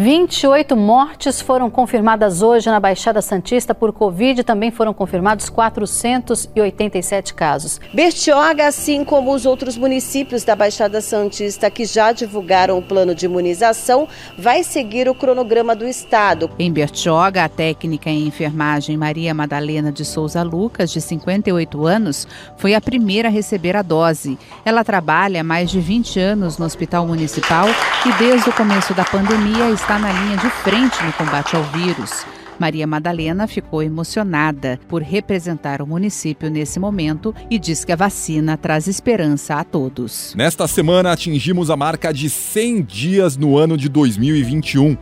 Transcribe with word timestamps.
28 0.00 0.74
mortes 0.78 1.42
foram 1.42 1.68
confirmadas 1.68 2.40
hoje 2.40 2.70
na 2.70 2.80
Baixada 2.80 3.20
Santista 3.20 3.74
por 3.74 3.92
Covid. 3.92 4.42
Também 4.42 4.70
foram 4.70 4.94
confirmados 4.94 5.50
487 5.50 7.34
casos. 7.34 7.78
Bertioga, 7.92 8.66
assim 8.66 9.04
como 9.04 9.34
os 9.34 9.44
outros 9.44 9.76
municípios 9.76 10.42
da 10.42 10.56
Baixada 10.56 11.02
Santista 11.02 11.70
que 11.70 11.84
já 11.84 12.12
divulgaram 12.12 12.78
o 12.78 12.82
plano 12.82 13.14
de 13.14 13.26
imunização, 13.26 14.08
vai 14.38 14.64
seguir 14.64 15.06
o 15.06 15.14
cronograma 15.14 15.76
do 15.76 15.86
Estado. 15.86 16.50
Em 16.58 16.72
Bertioga, 16.72 17.44
a 17.44 17.48
técnica 17.50 18.08
em 18.08 18.26
enfermagem 18.26 18.96
Maria 18.96 19.34
Madalena 19.34 19.92
de 19.92 20.06
Souza 20.06 20.42
Lucas, 20.42 20.90
de 20.90 21.02
58 21.02 21.84
anos, 21.86 22.26
foi 22.56 22.72
a 22.72 22.80
primeira 22.80 23.28
a 23.28 23.30
receber 23.30 23.76
a 23.76 23.82
dose. 23.82 24.38
Ela 24.64 24.82
trabalha 24.82 25.42
há 25.42 25.44
mais 25.44 25.70
de 25.70 25.78
20 25.78 26.18
anos 26.18 26.56
no 26.56 26.64
Hospital 26.64 27.06
Municipal 27.06 27.66
e 28.06 28.12
desde 28.14 28.48
o 28.48 28.52
começo 28.54 28.94
da 28.94 29.04
pandemia 29.04 29.68
está 29.68 29.89
na 29.98 30.12
linha 30.12 30.36
de 30.36 30.50
frente 30.50 31.02
no 31.04 31.12
combate 31.12 31.56
ao 31.56 31.64
vírus. 31.64 32.24
Maria 32.58 32.86
Madalena 32.86 33.46
ficou 33.46 33.82
emocionada 33.82 34.78
por 34.86 35.02
representar 35.02 35.80
o 35.80 35.86
município 35.86 36.50
nesse 36.50 36.78
momento 36.78 37.34
e 37.50 37.58
diz 37.58 37.84
que 37.84 37.92
a 37.92 37.96
vacina 37.96 38.56
traz 38.56 38.86
esperança 38.86 39.54
a 39.54 39.64
todos. 39.64 40.34
Nesta 40.36 40.68
semana 40.68 41.10
atingimos 41.10 41.70
a 41.70 41.76
marca 41.76 42.12
de 42.12 42.28
100 42.28 42.82
dias 42.82 43.36
no 43.36 43.56
ano 43.56 43.76
de 43.78 43.88
2021. 43.88 44.96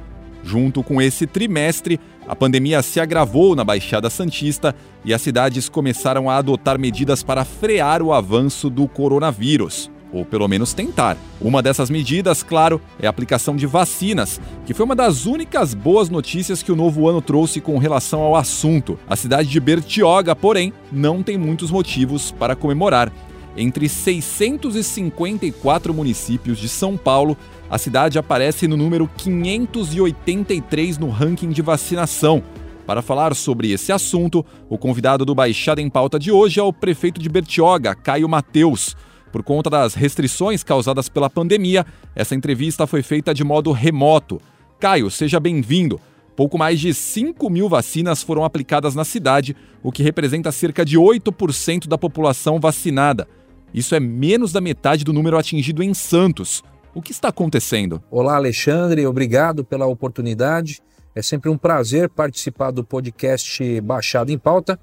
Junto 0.45 0.84
com 0.84 1.02
esse 1.02 1.27
trimestre, 1.27 1.98
a 2.27 2.37
pandemia 2.37 2.80
se 2.80 3.01
agravou 3.01 3.57
na 3.57 3.65
Baixada 3.65 4.09
Santista 4.09 4.74
e 5.04 5.13
as 5.13 5.20
cidades 5.20 5.68
começaram 5.68 6.30
a 6.30 6.37
adotar 6.37 6.79
medidas 6.79 7.23
para 7.23 7.45
frear 7.45 8.01
o 8.01 8.13
avanço 8.13 8.70
do 8.70 8.87
coronavírus. 8.87 9.91
Ou 10.12 10.24
pelo 10.24 10.48
menos 10.48 10.73
tentar. 10.73 11.16
Uma 11.40 11.62
dessas 11.62 11.90
medidas, 11.90 12.42
claro, 12.42 12.80
é 12.98 13.06
a 13.06 13.10
aplicação 13.10 13.54
de 13.54 13.66
vacinas, 13.66 14.40
que 14.64 14.73
foi 14.73 14.84
uma 14.84 14.96
das 14.96 15.26
únicas 15.26 15.74
boas 15.74 16.09
notícias 16.09 16.62
que 16.62 16.73
o 16.73 16.76
novo 16.76 17.09
ano 17.09 17.20
trouxe 17.20 17.60
com 17.60 17.76
relação 17.78 18.20
ao 18.20 18.36
assunto. 18.36 18.98
A 19.09 19.16
cidade 19.16 19.48
de 19.48 19.60
Bertioga, 19.60 20.34
porém, 20.34 20.73
não 20.90 21.23
tem 21.23 21.36
muitos 21.36 21.70
motivos 21.70 22.32
para 22.32 22.56
comemorar. 22.56 23.12
Entre 23.56 23.88
654 23.88 25.92
municípios 25.92 26.59
de 26.59 26.68
São 26.68 26.96
Paulo, 26.96 27.36
a 27.68 27.76
cidade 27.76 28.18
aparece 28.18 28.68
no 28.68 28.76
número 28.76 29.10
583 29.16 30.96
no 30.96 31.10
ranking 31.10 31.51
de 31.51 31.60
vacinação. 31.60 32.42
Para 32.86 33.02
falar 33.02 33.34
sobre 33.34 33.70
esse 33.70 33.92
assunto, 33.92 34.46
o 34.66 34.79
convidado 34.79 35.24
do 35.24 35.34
Baixada 35.34 35.82
em 35.82 35.90
Pauta 35.90 36.18
de 36.18 36.30
hoje 36.30 36.59
é 36.59 36.62
o 36.62 36.73
prefeito 36.73 37.20
de 37.20 37.29
Bertioga, 37.29 37.95
Caio 37.95 38.29
Mateus. 38.29 38.96
Por 39.30 39.43
conta 39.43 39.68
das 39.68 39.95
restrições 39.95 40.62
causadas 40.62 41.09
pela 41.09 41.29
pandemia, 41.29 41.84
essa 42.15 42.34
entrevista 42.34 42.87
foi 42.87 43.02
feita 43.02 43.35
de 43.35 43.45
modo 43.45 43.73
remoto. 43.73 44.40
Caio, 44.80 45.10
seja 45.10 45.38
bem-vindo. 45.38 46.01
Pouco 46.35 46.57
mais 46.57 46.79
de 46.79 46.95
5 46.95 47.51
mil 47.51 47.68
vacinas 47.68 48.23
foram 48.23 48.45
aplicadas 48.45 48.95
na 48.95 49.04
cidade, 49.04 49.57
o 49.82 49.90
que 49.90 50.04
representa 50.04 50.52
cerca 50.52 50.85
de 50.85 50.96
8% 50.96 51.88
da 51.88 51.98
população 51.98 52.60
vacinada. 52.60 53.26
Isso 53.74 53.95
é 53.95 54.01
menos 54.01 54.52
da 54.52 54.60
metade 54.60 55.04
do 55.04 55.12
número 55.12 55.37
atingido 55.37 55.82
em 55.82 55.92
Santos. 55.92 56.63
O 56.95 57.02
que 57.02 57.13
está 57.13 57.29
acontecendo? 57.29 58.02
Olá, 58.10 58.37
Alexandre, 58.37 59.07
obrigado 59.07 59.65
pela 59.65 59.87
oportunidade. 59.87 60.80
É 61.15 61.20
sempre 61.23 61.51
um 61.51 61.59
prazer 61.59 62.09
participar 62.09 62.70
do 62.70 62.85
podcast 62.85 63.80
Baixada 63.80 64.32
em 64.32 64.38
Pauta 64.38 64.78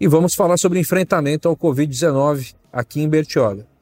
e 0.00 0.06
vamos 0.06 0.34
falar 0.34 0.56
sobre 0.56 0.78
enfrentamento 0.78 1.48
ao 1.48 1.56
Covid-19 1.56 2.54
aqui 2.72 3.00
em 3.00 3.08
Bertioga. 3.08 3.73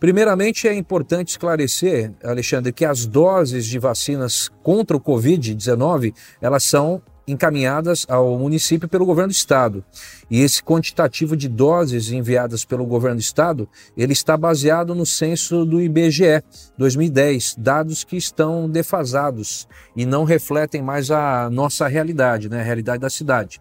Primeiramente, 0.00 0.68
é 0.68 0.74
importante 0.74 1.30
esclarecer, 1.30 2.12
Alexandre, 2.22 2.72
que 2.72 2.84
as 2.84 3.04
doses 3.04 3.66
de 3.66 3.78
vacinas 3.78 4.48
contra 4.62 4.96
o 4.96 5.00
Covid-19 5.00 6.14
elas 6.40 6.62
são 6.62 7.02
encaminhadas 7.26 8.06
ao 8.08 8.38
município 8.38 8.88
pelo 8.88 9.04
governo 9.04 9.28
do 9.28 9.36
estado. 9.36 9.84
E 10.30 10.40
esse 10.40 10.62
quantitativo 10.62 11.36
de 11.36 11.48
doses 11.48 12.10
enviadas 12.10 12.64
pelo 12.64 12.86
governo 12.86 13.16
do 13.16 13.22
estado, 13.22 13.68
ele 13.96 14.12
está 14.12 14.36
baseado 14.36 14.94
no 14.94 15.04
censo 15.04 15.64
do 15.64 15.80
IBGE 15.80 16.42
2010, 16.78 17.56
dados 17.58 18.02
que 18.02 18.16
estão 18.16 18.68
defasados 18.68 19.68
e 19.94 20.06
não 20.06 20.24
refletem 20.24 20.80
mais 20.80 21.10
a 21.10 21.50
nossa 21.50 21.86
realidade, 21.86 22.48
né, 22.48 22.60
a 22.60 22.64
realidade 22.64 23.00
da 23.00 23.10
cidade. 23.10 23.60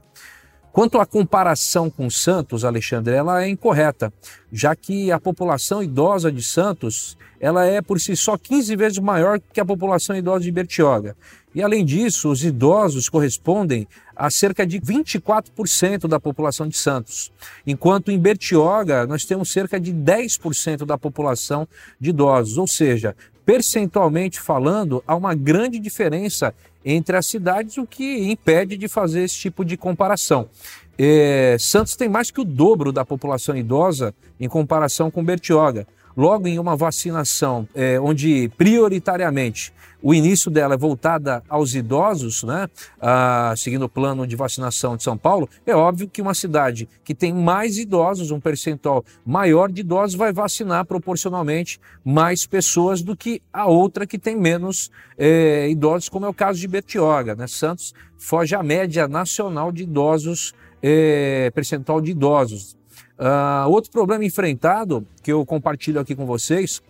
Quanto 0.77 0.99
à 0.99 1.07
comparação 1.07 1.89
com 1.89 2.07
Santos, 2.07 2.63
Alexandre, 2.63 3.15
ela 3.15 3.43
é 3.43 3.49
incorreta, 3.49 4.13
já 4.53 4.75
que 4.75 5.11
a 5.11 5.19
população 5.19 5.81
idosa 5.81 6.31
de 6.31 6.43
Santos 6.43 7.17
ela 7.39 7.65
é 7.65 7.81
por 7.81 7.99
si 7.99 8.15
só 8.15 8.37
15 8.37 8.75
vezes 8.75 8.99
maior 8.99 9.39
que 9.51 9.59
a 9.59 9.65
população 9.65 10.15
idosa 10.15 10.43
de 10.43 10.51
Bertioga. 10.51 11.17
E 11.55 11.63
além 11.63 11.83
disso, 11.83 12.29
os 12.29 12.43
idosos 12.43 13.09
correspondem 13.09 13.87
a 14.15 14.29
cerca 14.29 14.67
de 14.67 14.79
24% 14.79 16.07
da 16.07 16.19
população 16.19 16.67
de 16.67 16.77
Santos, 16.77 17.31
enquanto 17.65 18.11
em 18.11 18.19
Bertioga 18.19 19.07
nós 19.07 19.25
temos 19.25 19.51
cerca 19.51 19.79
de 19.79 19.91
10% 19.91 20.85
da 20.85 20.95
população 20.95 21.67
de 21.99 22.11
idosos, 22.11 22.55
ou 22.59 22.67
seja, 22.67 23.15
percentualmente 23.43 24.39
falando, 24.39 25.03
há 25.07 25.15
uma 25.15 25.33
grande 25.33 25.79
diferença 25.79 26.53
entre 26.89 27.17
as 27.17 27.27
cidades, 27.27 27.77
o 27.77 27.85
que 27.85 28.31
impede 28.31 28.77
de 28.77 28.87
fazer 28.87 29.23
esse 29.23 29.35
tipo 29.35 29.65
de 29.65 29.75
comparação. 29.75 30.47
É, 30.97 31.57
Santos 31.59 31.97
tem 31.97 32.07
mais 32.07 32.31
que 32.31 32.39
o 32.39 32.45
dobro 32.45 32.93
da 32.93 33.03
população 33.03 33.57
idosa 33.57 34.15
em 34.39 34.47
comparação 34.47 35.11
com 35.11 35.23
Bertioga. 35.23 35.85
Logo, 36.17 36.47
em 36.47 36.57
uma 36.57 36.75
vacinação 36.75 37.69
é, 37.75 37.99
onde 37.99 38.49
prioritariamente 38.57 39.71
o 40.01 40.13
início 40.13 40.49
dela 40.49 40.73
é 40.73 40.77
voltada 40.77 41.43
aos 41.47 41.75
idosos, 41.75 42.43
né, 42.43 42.67
ah, 42.99 43.53
seguindo 43.55 43.83
o 43.83 43.89
plano 43.89 44.25
de 44.25 44.35
vacinação 44.35 44.95
de 44.95 45.03
São 45.03 45.17
Paulo, 45.17 45.49
é 45.65 45.75
óbvio 45.75 46.07
que 46.07 46.21
uma 46.21 46.33
cidade 46.33 46.87
que 47.03 47.13
tem 47.13 47.33
mais 47.33 47.77
idosos, 47.77 48.31
um 48.31 48.39
percentual 48.39 49.03
maior 49.25 49.71
de 49.71 49.81
idosos, 49.81 50.15
vai 50.15 50.33
vacinar 50.33 50.85
proporcionalmente 50.85 51.79
mais 52.03 52.47
pessoas 52.47 53.01
do 53.01 53.15
que 53.15 53.41
a 53.51 53.67
outra 53.67 54.07
que 54.07 54.17
tem 54.17 54.35
menos 54.35 54.89
é, 55.17 55.69
idosos, 55.69 56.09
como 56.09 56.25
é 56.25 56.29
o 56.29 56.33
caso 56.33 56.59
de 56.59 56.67
Bertioga. 56.67 57.35
Né? 57.35 57.45
Santos 57.47 57.93
foge 58.17 58.55
à 58.55 58.63
média 58.63 59.07
nacional 59.07 59.71
de 59.71 59.83
idosos, 59.83 60.53
é, 60.81 61.51
percentual 61.53 62.01
de 62.01 62.11
idosos. 62.11 62.77
Uh, 63.19 63.69
outro 63.69 63.91
problema 63.91 64.23
enfrentado, 64.23 65.05
que 65.23 65.31
eu 65.31 65.45
compartilho 65.45 65.99
aqui 65.99 66.15
com 66.15 66.25
vocês, 66.25 66.81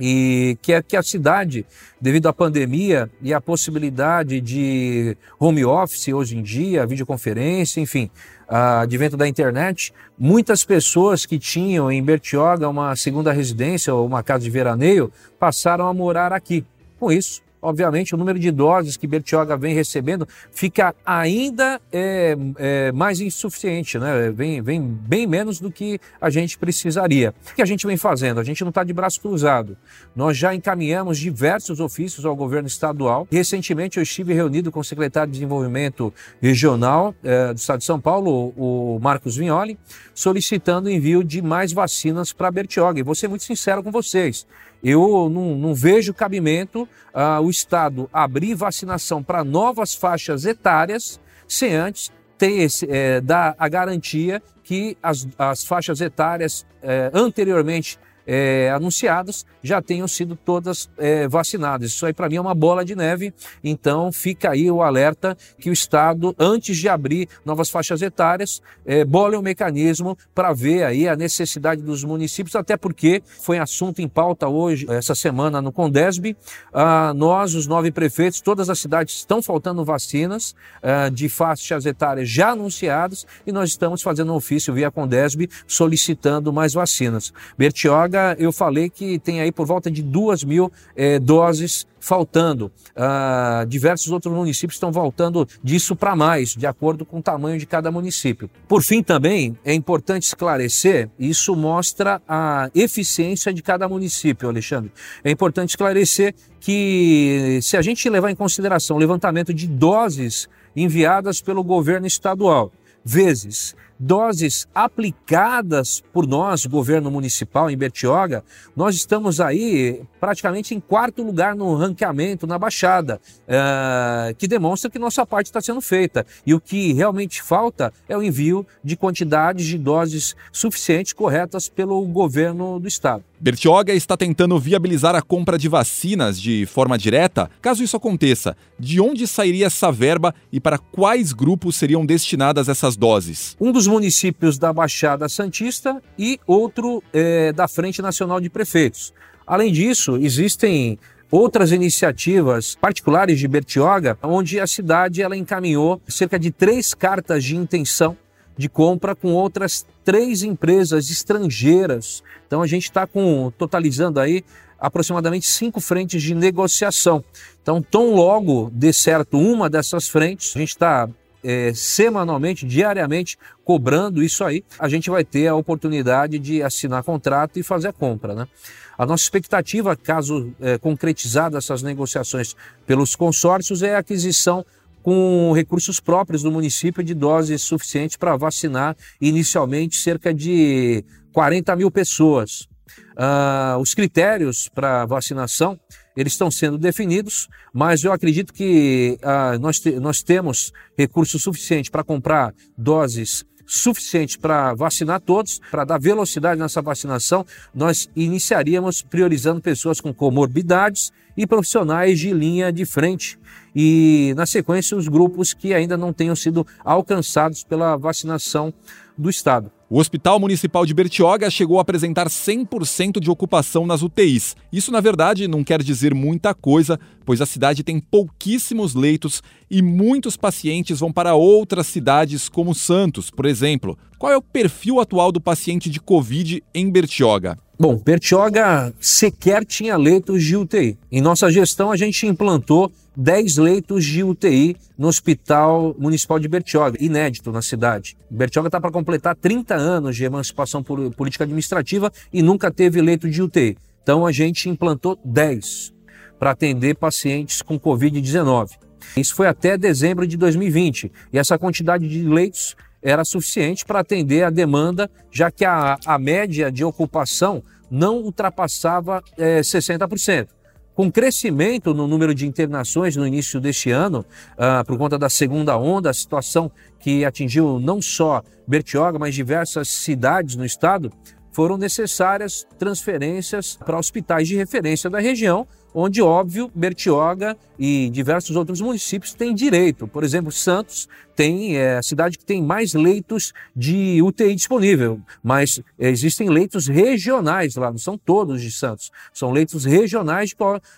e 0.00 0.58
que 0.60 0.72
é 0.72 0.82
que 0.82 0.96
a 0.96 1.02
cidade, 1.02 1.64
devido 2.00 2.26
à 2.26 2.32
pandemia 2.32 3.10
e 3.22 3.32
à 3.32 3.40
possibilidade 3.40 4.40
de 4.40 5.16
home 5.38 5.64
office 5.64 6.08
hoje 6.08 6.36
em 6.36 6.42
dia, 6.42 6.86
videoconferência, 6.86 7.80
enfim, 7.80 8.10
uh, 8.48 8.82
advento 8.82 9.16
da 9.16 9.28
internet, 9.28 9.92
muitas 10.18 10.64
pessoas 10.64 11.24
que 11.24 11.38
tinham 11.38 11.90
em 11.90 12.02
Bertioga 12.02 12.68
uma 12.68 12.94
segunda 12.96 13.32
residência 13.32 13.94
ou 13.94 14.06
uma 14.06 14.22
casa 14.22 14.44
de 14.44 14.50
veraneio 14.50 15.12
passaram 15.38 15.86
a 15.86 15.94
morar 15.94 16.32
aqui. 16.32 16.64
Com 16.98 17.12
isso, 17.12 17.43
obviamente, 17.64 18.14
o 18.14 18.18
número 18.18 18.38
de 18.38 18.50
doses 18.50 18.96
que 18.96 19.06
Bertioga 19.06 19.56
vem 19.56 19.74
recebendo 19.74 20.28
fica 20.52 20.94
ainda 21.04 21.80
é, 21.90 22.36
é, 22.56 22.92
mais 22.92 23.20
insuficiente, 23.20 23.98
né? 23.98 24.30
Vem, 24.30 24.60
vem 24.60 24.80
bem 24.82 25.26
menos 25.26 25.58
do 25.58 25.70
que 25.70 25.98
a 26.20 26.28
gente 26.28 26.58
precisaria. 26.58 27.34
O 27.52 27.54
que 27.54 27.62
a 27.62 27.64
gente 27.64 27.86
vem 27.86 27.96
fazendo? 27.96 28.38
A 28.38 28.44
gente 28.44 28.62
não 28.62 28.68
está 28.68 28.84
de 28.84 28.92
braço 28.92 29.20
cruzado. 29.20 29.76
Nós 30.14 30.36
já 30.36 30.54
encaminhamos 30.54 31.18
diversos 31.18 31.80
ofícios 31.80 32.24
ao 32.26 32.36
governo 32.36 32.68
estadual. 32.68 33.26
Recentemente 33.30 33.96
eu 33.96 34.02
estive 34.02 34.34
reunido 34.34 34.70
com 34.70 34.80
o 34.80 34.84
secretário 34.84 35.32
de 35.32 35.38
Desenvolvimento 35.38 36.12
Regional 36.40 37.14
é, 37.24 37.54
do 37.54 37.56
Estado 37.56 37.78
de 37.78 37.84
São 37.84 38.00
Paulo, 38.00 38.52
o 38.56 38.98
Marcos 39.00 39.36
Vignoli, 39.36 39.78
solicitando 40.14 40.88
o 40.88 40.90
envio 40.90 41.24
de 41.24 41.42
mais 41.42 41.72
vacinas 41.72 42.32
para 42.32 42.50
Bertioga. 42.50 43.00
E 43.00 43.02
vou 43.02 43.14
ser 43.14 43.28
muito 43.28 43.44
sincero 43.44 43.82
com 43.82 43.90
vocês. 43.90 44.46
Eu 44.82 45.28
não, 45.28 45.56
não 45.56 45.74
vejo 45.74 46.14
cabimento 46.14 46.82
uh, 46.82 47.42
o 47.42 47.50
Estado 47.50 48.08
abrir 48.12 48.54
vacinação 48.54 49.22
para 49.22 49.42
novas 49.42 49.94
faixas 49.94 50.44
etárias 50.44 51.20
sem 51.48 51.74
antes 51.74 52.12
ter 52.36 52.52
esse, 52.52 52.86
é, 52.90 53.20
dar 53.20 53.54
a 53.58 53.68
garantia 53.68 54.42
que 54.62 54.96
as, 55.02 55.26
as 55.38 55.64
faixas 55.64 56.00
etárias 56.00 56.66
é, 56.82 57.10
anteriormente 57.14 57.98
é, 58.26 58.70
anunciadas 58.70 59.44
já 59.62 59.80
tenham 59.80 60.06
sido 60.06 60.36
todas 60.36 60.90
é, 60.98 61.26
vacinadas. 61.28 61.90
Isso 61.90 62.06
aí 62.06 62.12
para 62.12 62.28
mim 62.28 62.36
é 62.36 62.40
uma 62.40 62.54
bola 62.54 62.84
de 62.84 62.94
neve, 62.94 63.32
então 63.62 64.12
fica 64.12 64.50
aí 64.50 64.70
o 64.70 64.82
alerta 64.82 65.36
que 65.58 65.70
o 65.70 65.72
Estado, 65.72 66.34
antes 66.38 66.76
de 66.76 66.88
abrir 66.88 67.28
novas 67.44 67.70
faixas 67.70 68.02
etárias, 68.02 68.62
é, 68.84 69.04
bole 69.04 69.36
um 69.36 69.42
mecanismo 69.42 70.16
para 70.34 70.52
ver 70.52 70.84
aí 70.84 71.08
a 71.08 71.16
necessidade 71.16 71.82
dos 71.82 72.04
municípios, 72.04 72.54
até 72.54 72.76
porque 72.76 73.22
foi 73.40 73.58
assunto 73.58 74.00
em 74.00 74.08
pauta 74.08 74.48
hoje, 74.48 74.86
essa 74.90 75.14
semana 75.14 75.60
no 75.60 75.72
Condesb, 75.72 76.36
ah, 76.72 77.12
nós, 77.14 77.54
os 77.54 77.66
nove 77.66 77.90
prefeitos, 77.90 78.40
todas 78.40 78.68
as 78.70 78.78
cidades 78.78 79.14
estão 79.14 79.42
faltando 79.42 79.84
vacinas 79.84 80.54
ah, 80.82 81.08
de 81.08 81.28
faixas 81.28 81.86
etárias 81.86 82.28
já 82.28 82.50
anunciadas 82.50 83.26
e 83.46 83.52
nós 83.52 83.70
estamos 83.70 84.02
fazendo 84.02 84.32
um 84.32 84.36
ofício 84.36 84.72
via 84.72 84.90
Condesb 84.90 85.48
solicitando 85.66 86.52
mais 86.52 86.74
vacinas. 86.74 87.32
Bertioga, 87.56 88.13
eu 88.38 88.52
falei 88.52 88.88
que 88.90 89.18
tem 89.18 89.40
aí 89.40 89.52
por 89.52 89.66
volta 89.66 89.90
de 89.90 90.02
duas 90.02 90.44
mil 90.44 90.70
eh, 90.96 91.18
doses 91.18 91.86
faltando. 92.04 92.70
Ah, 92.94 93.64
diversos 93.66 94.12
outros 94.12 94.32
municípios 94.32 94.76
estão 94.76 94.92
voltando 94.92 95.48
disso 95.62 95.96
para 95.96 96.14
mais, 96.14 96.50
de 96.50 96.66
acordo 96.66 97.04
com 97.04 97.18
o 97.18 97.22
tamanho 97.22 97.58
de 97.58 97.64
cada 97.64 97.90
município. 97.90 98.50
Por 98.68 98.82
fim, 98.82 99.02
também 99.02 99.58
é 99.64 99.72
importante 99.72 100.24
esclarecer, 100.24 101.08
isso 101.18 101.56
mostra 101.56 102.20
a 102.28 102.70
eficiência 102.74 103.54
de 103.54 103.62
cada 103.62 103.88
município, 103.88 104.48
Alexandre. 104.48 104.92
É 105.24 105.30
importante 105.30 105.70
esclarecer 105.70 106.34
que, 106.60 107.58
se 107.62 107.76
a 107.76 107.82
gente 107.82 108.08
levar 108.10 108.30
em 108.30 108.36
consideração 108.36 108.96
o 108.96 109.00
levantamento 109.00 109.54
de 109.54 109.66
doses 109.66 110.46
enviadas 110.76 111.40
pelo 111.40 111.64
governo 111.64 112.06
estadual, 112.06 112.70
vezes 113.04 113.74
doses 114.04 114.68
aplicadas 114.74 116.02
por 116.12 116.26
nós, 116.26 116.66
governo 116.66 117.10
municipal 117.10 117.70
em 117.70 117.76
Bertioga, 117.76 118.44
nós 118.76 118.94
estamos 118.94 119.40
aí 119.40 120.02
praticamente 120.20 120.74
em 120.74 120.80
quarto 120.80 121.22
lugar 121.22 121.56
no 121.56 121.74
ranqueamento 121.74 122.46
na 122.46 122.58
Baixada, 122.58 123.18
é, 123.48 124.34
que 124.36 124.46
demonstra 124.46 124.90
que 124.90 124.98
nossa 124.98 125.24
parte 125.24 125.46
está 125.46 125.60
sendo 125.60 125.80
feita. 125.80 126.26
E 126.44 126.52
o 126.52 126.60
que 126.60 126.92
realmente 126.92 127.40
falta 127.40 127.92
é 128.06 128.16
o 128.16 128.22
envio 128.22 128.66
de 128.82 128.94
quantidades 128.94 129.64
de 129.64 129.78
doses 129.78 130.36
suficientes, 130.52 131.14
corretas 131.14 131.70
pelo 131.70 132.04
governo 132.06 132.78
do 132.78 132.86
estado. 132.86 133.24
Bertioga 133.40 133.92
está 133.92 134.16
tentando 134.16 134.58
viabilizar 134.58 135.14
a 135.14 135.22
compra 135.22 135.58
de 135.58 135.68
vacinas 135.68 136.40
de 136.40 136.66
forma 136.66 136.96
direta. 136.96 137.50
Caso 137.60 137.82
isso 137.82 137.96
aconteça, 137.96 138.56
de 138.78 139.00
onde 139.00 139.26
sairia 139.26 139.66
essa 139.66 139.90
verba 139.90 140.34
e 140.52 140.60
para 140.60 140.78
quais 140.78 141.32
grupos 141.32 141.76
seriam 141.76 142.06
destinadas 142.06 142.68
essas 142.68 142.96
doses? 142.96 143.56
Um 143.60 143.72
dos 143.72 143.86
municípios 143.86 144.58
da 144.58 144.72
Baixada 144.72 145.28
Santista 145.28 146.00
e 146.18 146.38
outro 146.46 147.02
é, 147.12 147.52
da 147.52 147.68
Frente 147.68 148.00
Nacional 148.00 148.40
de 148.40 148.48
Prefeitos. 148.48 149.12
Além 149.46 149.72
disso, 149.72 150.16
existem 150.16 150.98
outras 151.30 151.72
iniciativas 151.72 152.76
particulares 152.80 153.38
de 153.38 153.48
Bertioga, 153.48 154.16
onde 154.22 154.60
a 154.60 154.66
cidade 154.66 155.20
ela 155.20 155.36
encaminhou 155.36 156.00
cerca 156.06 156.38
de 156.38 156.50
três 156.50 156.94
cartas 156.94 157.42
de 157.44 157.56
intenção 157.56 158.16
de 158.56 158.68
compra 158.68 159.14
com 159.14 159.32
outras 159.32 159.84
três 160.04 160.42
empresas 160.42 161.10
estrangeiras. 161.10 162.22
Então 162.46 162.62
a 162.62 162.66
gente 162.66 162.84
está 162.84 163.06
com 163.06 163.52
totalizando 163.56 164.20
aí 164.20 164.44
aproximadamente 164.78 165.46
cinco 165.46 165.80
frentes 165.80 166.22
de 166.22 166.34
negociação. 166.34 167.24
Então, 167.62 167.80
tão 167.80 168.14
logo 168.14 168.70
dê 168.72 168.92
certo 168.92 169.38
uma 169.38 169.70
dessas 169.70 170.08
frentes, 170.08 170.54
a 170.54 170.58
gente 170.58 170.70
está 170.70 171.08
é, 171.42 171.72
semanalmente, 171.74 172.66
diariamente, 172.66 173.38
cobrando 173.64 174.22
isso 174.22 174.44
aí, 174.44 174.62
a 174.78 174.88
gente 174.88 175.10
vai 175.10 175.24
ter 175.24 175.46
a 175.46 175.54
oportunidade 175.54 176.38
de 176.38 176.62
assinar 176.62 177.02
contrato 177.02 177.58
e 177.58 177.62
fazer 177.62 177.88
a 177.88 177.92
compra. 177.92 178.34
Né? 178.34 178.48
A 178.96 179.04
nossa 179.04 179.22
expectativa, 179.22 179.96
caso 179.96 180.52
é, 180.60 180.78
concretizadas 180.78 181.64
essas 181.64 181.82
negociações 181.82 182.56
pelos 182.86 183.14
consórcios, 183.16 183.82
é 183.82 183.94
a 183.94 183.98
aquisição 183.98 184.64
com 185.04 185.52
recursos 185.52 186.00
próprios 186.00 186.42
do 186.42 186.50
município 186.50 187.04
de 187.04 187.12
doses 187.12 187.60
suficientes 187.60 188.16
para 188.16 188.38
vacinar 188.38 188.96
inicialmente 189.20 189.98
cerca 189.98 190.32
de 190.32 191.04
40 191.30 191.76
mil 191.76 191.90
pessoas. 191.90 192.66
Uh, 193.12 193.78
os 193.80 193.92
critérios 193.92 194.68
para 194.74 195.04
vacinação 195.04 195.78
eles 196.16 196.32
estão 196.32 196.50
sendo 196.50 196.78
definidos, 196.78 197.48
mas 197.72 198.02
eu 198.02 198.12
acredito 198.12 198.52
que 198.52 199.18
uh, 199.20 199.58
nós, 199.58 199.78
te, 199.78 199.90
nós 199.98 200.22
temos 200.22 200.72
recursos 200.96 201.42
suficientes 201.42 201.90
para 201.90 202.04
comprar 202.04 202.54
doses 202.78 203.44
suficientes 203.66 204.36
para 204.36 204.74
vacinar 204.74 205.20
todos, 205.20 205.60
para 205.70 205.84
dar 205.84 205.98
velocidade 205.98 206.60
nessa 206.60 206.82
vacinação, 206.82 207.44
nós 207.74 208.08
iniciaríamos 208.14 209.02
priorizando 209.02 209.60
pessoas 209.60 210.00
com 210.00 210.12
comorbidades 210.12 211.12
e 211.36 211.46
profissionais 211.46 212.18
de 212.18 212.32
linha 212.32 212.72
de 212.72 212.84
frente. 212.84 213.38
E, 213.74 214.32
na 214.36 214.46
sequência, 214.46 214.96
os 214.96 215.08
grupos 215.08 215.52
que 215.52 215.74
ainda 215.74 215.96
não 215.96 216.12
tenham 216.12 216.36
sido 216.36 216.66
alcançados 216.84 217.64
pela 217.64 217.96
vacinação 217.96 218.72
do 219.16 219.30
Estado. 219.30 219.70
O 219.88 219.98
Hospital 219.98 220.40
Municipal 220.40 220.84
de 220.84 220.92
Bertioga 220.92 221.48
chegou 221.48 221.78
a 221.78 221.82
apresentar 221.82 222.26
100% 222.26 223.20
de 223.20 223.30
ocupação 223.30 223.86
nas 223.86 224.02
UTIs. 224.02 224.56
Isso, 224.72 224.90
na 224.90 225.00
verdade, 225.00 225.46
não 225.46 225.62
quer 225.62 225.82
dizer 225.82 226.14
muita 226.14 226.52
coisa, 226.52 226.98
pois 227.24 227.40
a 227.40 227.46
cidade 227.46 227.84
tem 227.84 228.00
pouquíssimos 228.00 228.94
leitos 228.94 229.42
e 229.70 229.82
muitos 229.82 230.36
pacientes 230.36 230.98
vão 230.98 231.12
para 231.12 231.34
outras 231.34 231.86
cidades, 231.86 232.48
como 232.48 232.74
Santos, 232.74 233.30
por 233.30 233.46
exemplo. 233.46 233.96
Qual 234.18 234.32
é 234.32 234.36
o 234.36 234.42
perfil 234.42 234.98
atual 234.98 235.30
do 235.30 235.40
paciente 235.40 235.88
de 235.88 236.00
Covid 236.00 236.62
em 236.74 236.90
Bertioga? 236.90 237.56
Bom, 237.78 237.96
Bertioga 237.96 238.92
sequer 238.98 239.64
tinha 239.64 239.96
leitos 239.96 240.42
de 240.42 240.56
UTI. 240.56 240.96
Em 241.10 241.20
nossa 241.20 241.50
gestão, 241.52 241.92
a 241.92 241.96
gente 241.96 242.26
implantou 242.26 242.90
10 243.16 243.56
leitos 243.58 244.04
de 244.04 244.24
UTI 244.24 244.76
no 244.98 245.08
Hospital 245.08 245.94
Municipal 245.98 246.38
de 246.38 246.48
Bertioga, 246.48 246.98
inédito 247.00 247.52
na 247.52 247.62
cidade. 247.62 248.16
Bertioga 248.28 248.68
está 248.68 248.80
para 248.80 248.90
completar 248.90 249.36
30 249.36 249.74
anos 249.74 250.16
de 250.16 250.24
emancipação 250.24 250.82
política 250.82 251.44
administrativa 251.44 252.12
e 252.32 252.42
nunca 252.42 252.70
teve 252.70 253.00
leito 253.00 253.28
de 253.28 253.42
UTI. 253.42 253.76
Então 254.02 254.26
a 254.26 254.32
gente 254.32 254.68
implantou 254.68 255.18
10 255.24 255.94
para 256.38 256.50
atender 256.50 256.96
pacientes 256.96 257.62
com 257.62 257.78
Covid-19. 257.78 258.70
Isso 259.16 259.34
foi 259.34 259.46
até 259.46 259.78
dezembro 259.78 260.26
de 260.26 260.36
2020 260.36 261.12
e 261.32 261.38
essa 261.38 261.58
quantidade 261.58 262.08
de 262.08 262.22
leitos 262.22 262.74
era 263.02 263.24
suficiente 263.24 263.84
para 263.84 264.00
atender 264.00 264.42
a 264.42 264.50
demanda, 264.50 265.10
já 265.30 265.50
que 265.50 265.64
a, 265.64 265.98
a 266.06 266.18
média 266.18 266.72
de 266.72 266.82
ocupação 266.84 267.62
não 267.90 268.16
ultrapassava 268.16 269.22
é, 269.36 269.60
60%. 269.60 270.48
Com 270.94 271.10
crescimento 271.10 271.92
no 271.92 272.06
número 272.06 272.32
de 272.32 272.46
internações 272.46 273.16
no 273.16 273.26
início 273.26 273.60
deste 273.60 273.90
ano, 273.90 274.24
ah, 274.56 274.84
por 274.86 274.96
conta 274.96 275.18
da 275.18 275.28
segunda 275.28 275.76
onda, 275.76 276.10
a 276.10 276.14
situação 276.14 276.70
que 277.00 277.24
atingiu 277.24 277.80
não 277.80 278.00
só 278.00 278.42
Bertioga, 278.66 279.18
mas 279.18 279.34
diversas 279.34 279.88
cidades 279.88 280.54
no 280.54 280.64
estado, 280.64 281.12
foram 281.50 281.76
necessárias 281.76 282.66
transferências 282.78 283.76
para 283.76 283.98
hospitais 283.98 284.48
de 284.48 284.56
referência 284.56 285.10
da 285.10 285.18
região, 285.18 285.66
onde, 285.94 286.20
óbvio, 286.20 286.70
Bertioga 286.74 287.56
e 287.78 288.10
diversos 288.10 288.56
outros 288.56 288.80
municípios 288.80 289.32
têm 289.32 289.54
direito. 289.54 290.08
Por 290.08 290.24
exemplo, 290.24 290.50
Santos 290.50 291.08
tem 291.36 291.76
é 291.76 291.96
a 291.96 292.02
cidade 292.02 292.38
que 292.38 292.44
tem 292.44 292.62
mais 292.62 292.94
leitos 292.94 293.52
de 293.74 294.20
UTI 294.22 294.54
disponível, 294.54 295.20
mas 295.42 295.80
existem 295.98 296.48
leitos 296.48 296.86
regionais 296.86 297.76
lá, 297.76 297.90
não 297.90 297.98
são 297.98 298.16
todos 298.16 298.60
de 298.62 298.70
Santos, 298.70 299.10
são 299.32 299.50
leitos 299.50 299.84
regionais 299.84 300.54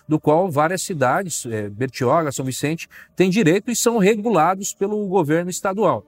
do 0.07 0.19
qual 0.19 0.49
várias 0.51 0.81
cidades, 0.81 1.45
é, 1.45 1.69
Bertioga, 1.69 2.31
São 2.31 2.45
Vicente, 2.45 2.87
têm 3.15 3.29
direito 3.29 3.71
e 3.71 3.75
são 3.75 3.97
regulados 3.97 4.73
pelo 4.73 5.05
governo 5.07 5.49
estadual. 5.49 6.05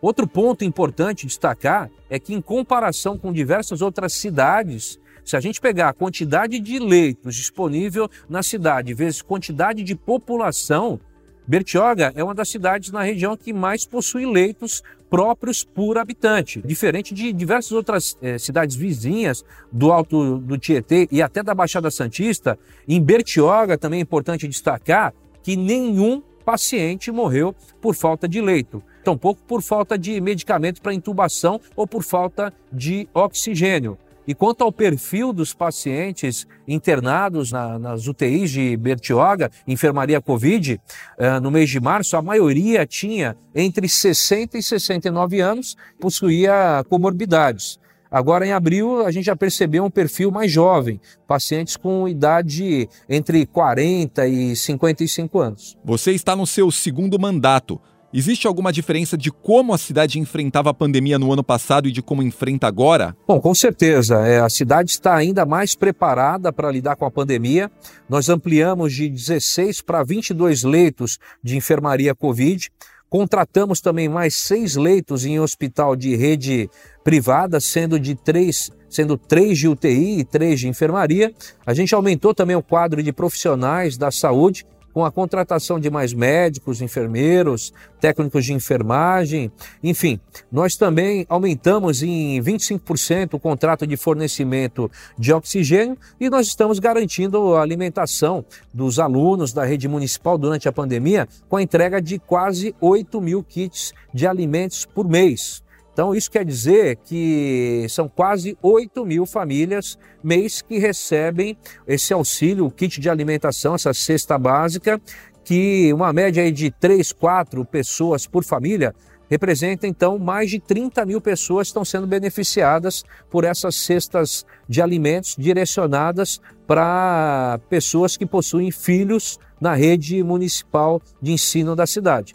Outro 0.00 0.26
ponto 0.26 0.64
importante 0.64 1.26
destacar 1.26 1.90
é 2.08 2.18
que, 2.18 2.34
em 2.34 2.40
comparação 2.40 3.18
com 3.18 3.32
diversas 3.32 3.82
outras 3.82 4.12
cidades, 4.14 4.98
se 5.24 5.36
a 5.36 5.40
gente 5.40 5.60
pegar 5.60 5.88
a 5.88 5.92
quantidade 5.92 6.58
de 6.58 6.78
leitos 6.78 7.34
disponível 7.34 8.08
na 8.28 8.42
cidade 8.42 8.94
vezes 8.94 9.22
quantidade 9.22 9.82
de 9.82 9.94
população, 9.94 11.00
Bertioga 11.46 12.12
é 12.14 12.22
uma 12.22 12.34
das 12.34 12.48
cidades 12.48 12.92
na 12.92 13.02
região 13.02 13.36
que 13.36 13.52
mais 13.52 13.84
possui 13.84 14.24
leitos 14.24 14.82
próprios 15.08 15.64
por 15.64 15.98
habitante, 15.98 16.62
diferente 16.64 17.12
de 17.12 17.32
diversas 17.32 17.72
outras 17.72 18.16
eh, 18.22 18.38
cidades 18.38 18.76
vizinhas 18.76 19.44
do 19.72 19.90
Alto 19.90 20.38
do 20.38 20.56
Tietê 20.56 21.08
e 21.10 21.20
até 21.20 21.42
da 21.42 21.52
Baixada 21.52 21.90
Santista. 21.90 22.56
Em 22.86 23.02
Bertioga 23.02 23.76
também 23.76 23.98
é 23.98 24.02
importante 24.02 24.46
destacar 24.46 25.12
que 25.42 25.56
nenhum 25.56 26.22
paciente 26.44 27.10
morreu 27.10 27.54
por 27.80 27.96
falta 27.96 28.28
de 28.28 28.40
leito, 28.40 28.80
tampouco 29.02 29.42
por 29.46 29.60
falta 29.60 29.98
de 29.98 30.20
medicamento 30.20 30.80
para 30.80 30.94
intubação 30.94 31.60
ou 31.74 31.86
por 31.86 32.04
falta 32.04 32.52
de 32.72 33.08
oxigênio. 33.12 33.98
E 34.30 34.34
quanto 34.34 34.62
ao 34.62 34.70
perfil 34.70 35.32
dos 35.32 35.52
pacientes 35.52 36.46
internados 36.68 37.50
na, 37.50 37.80
nas 37.80 38.06
UTIs 38.06 38.52
de 38.52 38.76
Bertioga, 38.76 39.50
enfermaria 39.66 40.20
Covid, 40.20 40.80
eh, 41.18 41.40
no 41.40 41.50
mês 41.50 41.68
de 41.68 41.80
março, 41.80 42.16
a 42.16 42.22
maioria 42.22 42.86
tinha 42.86 43.36
entre 43.52 43.88
60 43.88 44.56
e 44.56 44.62
69 44.62 45.40
anos, 45.40 45.76
possuía 45.98 46.84
comorbidades. 46.88 47.80
Agora, 48.08 48.46
em 48.46 48.52
abril, 48.52 49.04
a 49.04 49.10
gente 49.10 49.24
já 49.24 49.34
percebeu 49.34 49.84
um 49.84 49.90
perfil 49.90 50.30
mais 50.30 50.52
jovem, 50.52 51.00
pacientes 51.26 51.76
com 51.76 52.06
idade 52.06 52.88
entre 53.08 53.44
40 53.46 54.28
e 54.28 54.54
55 54.54 55.40
anos. 55.40 55.76
Você 55.84 56.12
está 56.12 56.36
no 56.36 56.46
seu 56.46 56.70
segundo 56.70 57.18
mandato. 57.18 57.80
Existe 58.12 58.48
alguma 58.48 58.72
diferença 58.72 59.16
de 59.16 59.30
como 59.30 59.72
a 59.72 59.78
cidade 59.78 60.18
enfrentava 60.18 60.70
a 60.70 60.74
pandemia 60.74 61.16
no 61.16 61.32
ano 61.32 61.44
passado 61.44 61.86
e 61.86 61.92
de 61.92 62.02
como 62.02 62.24
enfrenta 62.24 62.66
agora? 62.66 63.16
Bom, 63.26 63.40
com 63.40 63.54
certeza. 63.54 64.26
É, 64.26 64.40
a 64.40 64.48
cidade 64.48 64.90
está 64.90 65.14
ainda 65.14 65.46
mais 65.46 65.76
preparada 65.76 66.52
para 66.52 66.72
lidar 66.72 66.96
com 66.96 67.04
a 67.04 67.10
pandemia. 67.10 67.70
Nós 68.08 68.28
ampliamos 68.28 68.92
de 68.92 69.08
16 69.08 69.82
para 69.82 70.02
22 70.02 70.64
leitos 70.64 71.18
de 71.40 71.56
enfermaria 71.56 72.12
Covid. 72.12 72.68
Contratamos 73.08 73.80
também 73.80 74.08
mais 74.08 74.34
seis 74.36 74.74
leitos 74.74 75.24
em 75.24 75.38
hospital 75.38 75.94
de 75.94 76.16
rede 76.16 76.68
privada, 77.04 77.60
sendo 77.60 77.98
de 77.98 78.16
três, 78.16 78.72
sendo 78.88 79.16
três 79.16 79.56
de 79.56 79.68
UTI 79.68 80.18
e 80.18 80.24
três 80.24 80.58
de 80.58 80.66
enfermaria. 80.66 81.32
A 81.64 81.72
gente 81.72 81.94
aumentou 81.94 82.34
também 82.34 82.56
o 82.56 82.62
quadro 82.62 83.00
de 83.04 83.12
profissionais 83.12 83.96
da 83.96 84.10
saúde 84.10 84.66
com 84.92 85.04
a 85.04 85.10
contratação 85.10 85.78
de 85.78 85.90
mais 85.90 86.12
médicos, 86.12 86.80
enfermeiros, 86.80 87.72
técnicos 88.00 88.44
de 88.44 88.52
enfermagem, 88.52 89.50
enfim, 89.82 90.18
nós 90.50 90.74
também 90.76 91.24
aumentamos 91.28 92.02
em 92.02 92.40
25% 92.42 93.34
o 93.34 93.38
contrato 93.38 93.86
de 93.86 93.96
fornecimento 93.96 94.90
de 95.18 95.32
oxigênio 95.32 95.96
e 96.18 96.28
nós 96.28 96.46
estamos 96.46 96.78
garantindo 96.78 97.54
a 97.54 97.62
alimentação 97.62 98.44
dos 98.72 98.98
alunos 98.98 99.52
da 99.52 99.64
rede 99.64 99.88
municipal 99.88 100.36
durante 100.36 100.68
a 100.68 100.72
pandemia 100.72 101.28
com 101.48 101.56
a 101.56 101.62
entrega 101.62 102.00
de 102.00 102.18
quase 102.18 102.74
8 102.80 103.20
mil 103.20 103.42
kits 103.42 103.92
de 104.12 104.26
alimentos 104.26 104.86
por 104.86 105.08
mês. 105.08 105.62
Então, 105.92 106.14
isso 106.14 106.30
quer 106.30 106.44
dizer 106.44 106.96
que 107.04 107.86
são 107.88 108.08
quase 108.08 108.56
8 108.62 109.04
mil 109.04 109.26
famílias 109.26 109.98
mês 110.22 110.62
que 110.62 110.78
recebem 110.78 111.56
esse 111.86 112.12
auxílio, 112.12 112.66
o 112.66 112.70
kit 112.70 113.00
de 113.00 113.10
alimentação, 113.10 113.74
essa 113.74 113.92
cesta 113.92 114.38
básica, 114.38 115.00
que 115.44 115.92
uma 115.92 116.12
média 116.12 116.50
de 116.50 116.70
3, 116.70 117.12
4 117.12 117.64
pessoas 117.64 118.26
por 118.26 118.44
família 118.44 118.94
representa 119.30 119.86
então 119.86 120.18
mais 120.18 120.50
de 120.50 120.58
30 120.58 121.06
mil 121.06 121.20
pessoas 121.20 121.68
estão 121.68 121.84
sendo 121.84 122.06
beneficiadas 122.06 123.04
por 123.30 123.44
essas 123.44 123.76
cestas 123.76 124.44
de 124.68 124.82
alimentos 124.82 125.36
direcionadas 125.38 126.40
para 126.66 127.60
pessoas 127.68 128.16
que 128.16 128.26
possuem 128.26 128.72
filhos 128.72 129.38
na 129.60 129.74
rede 129.74 130.22
municipal 130.22 131.00
de 131.22 131.32
ensino 131.32 131.76
da 131.76 131.86
cidade. 131.86 132.34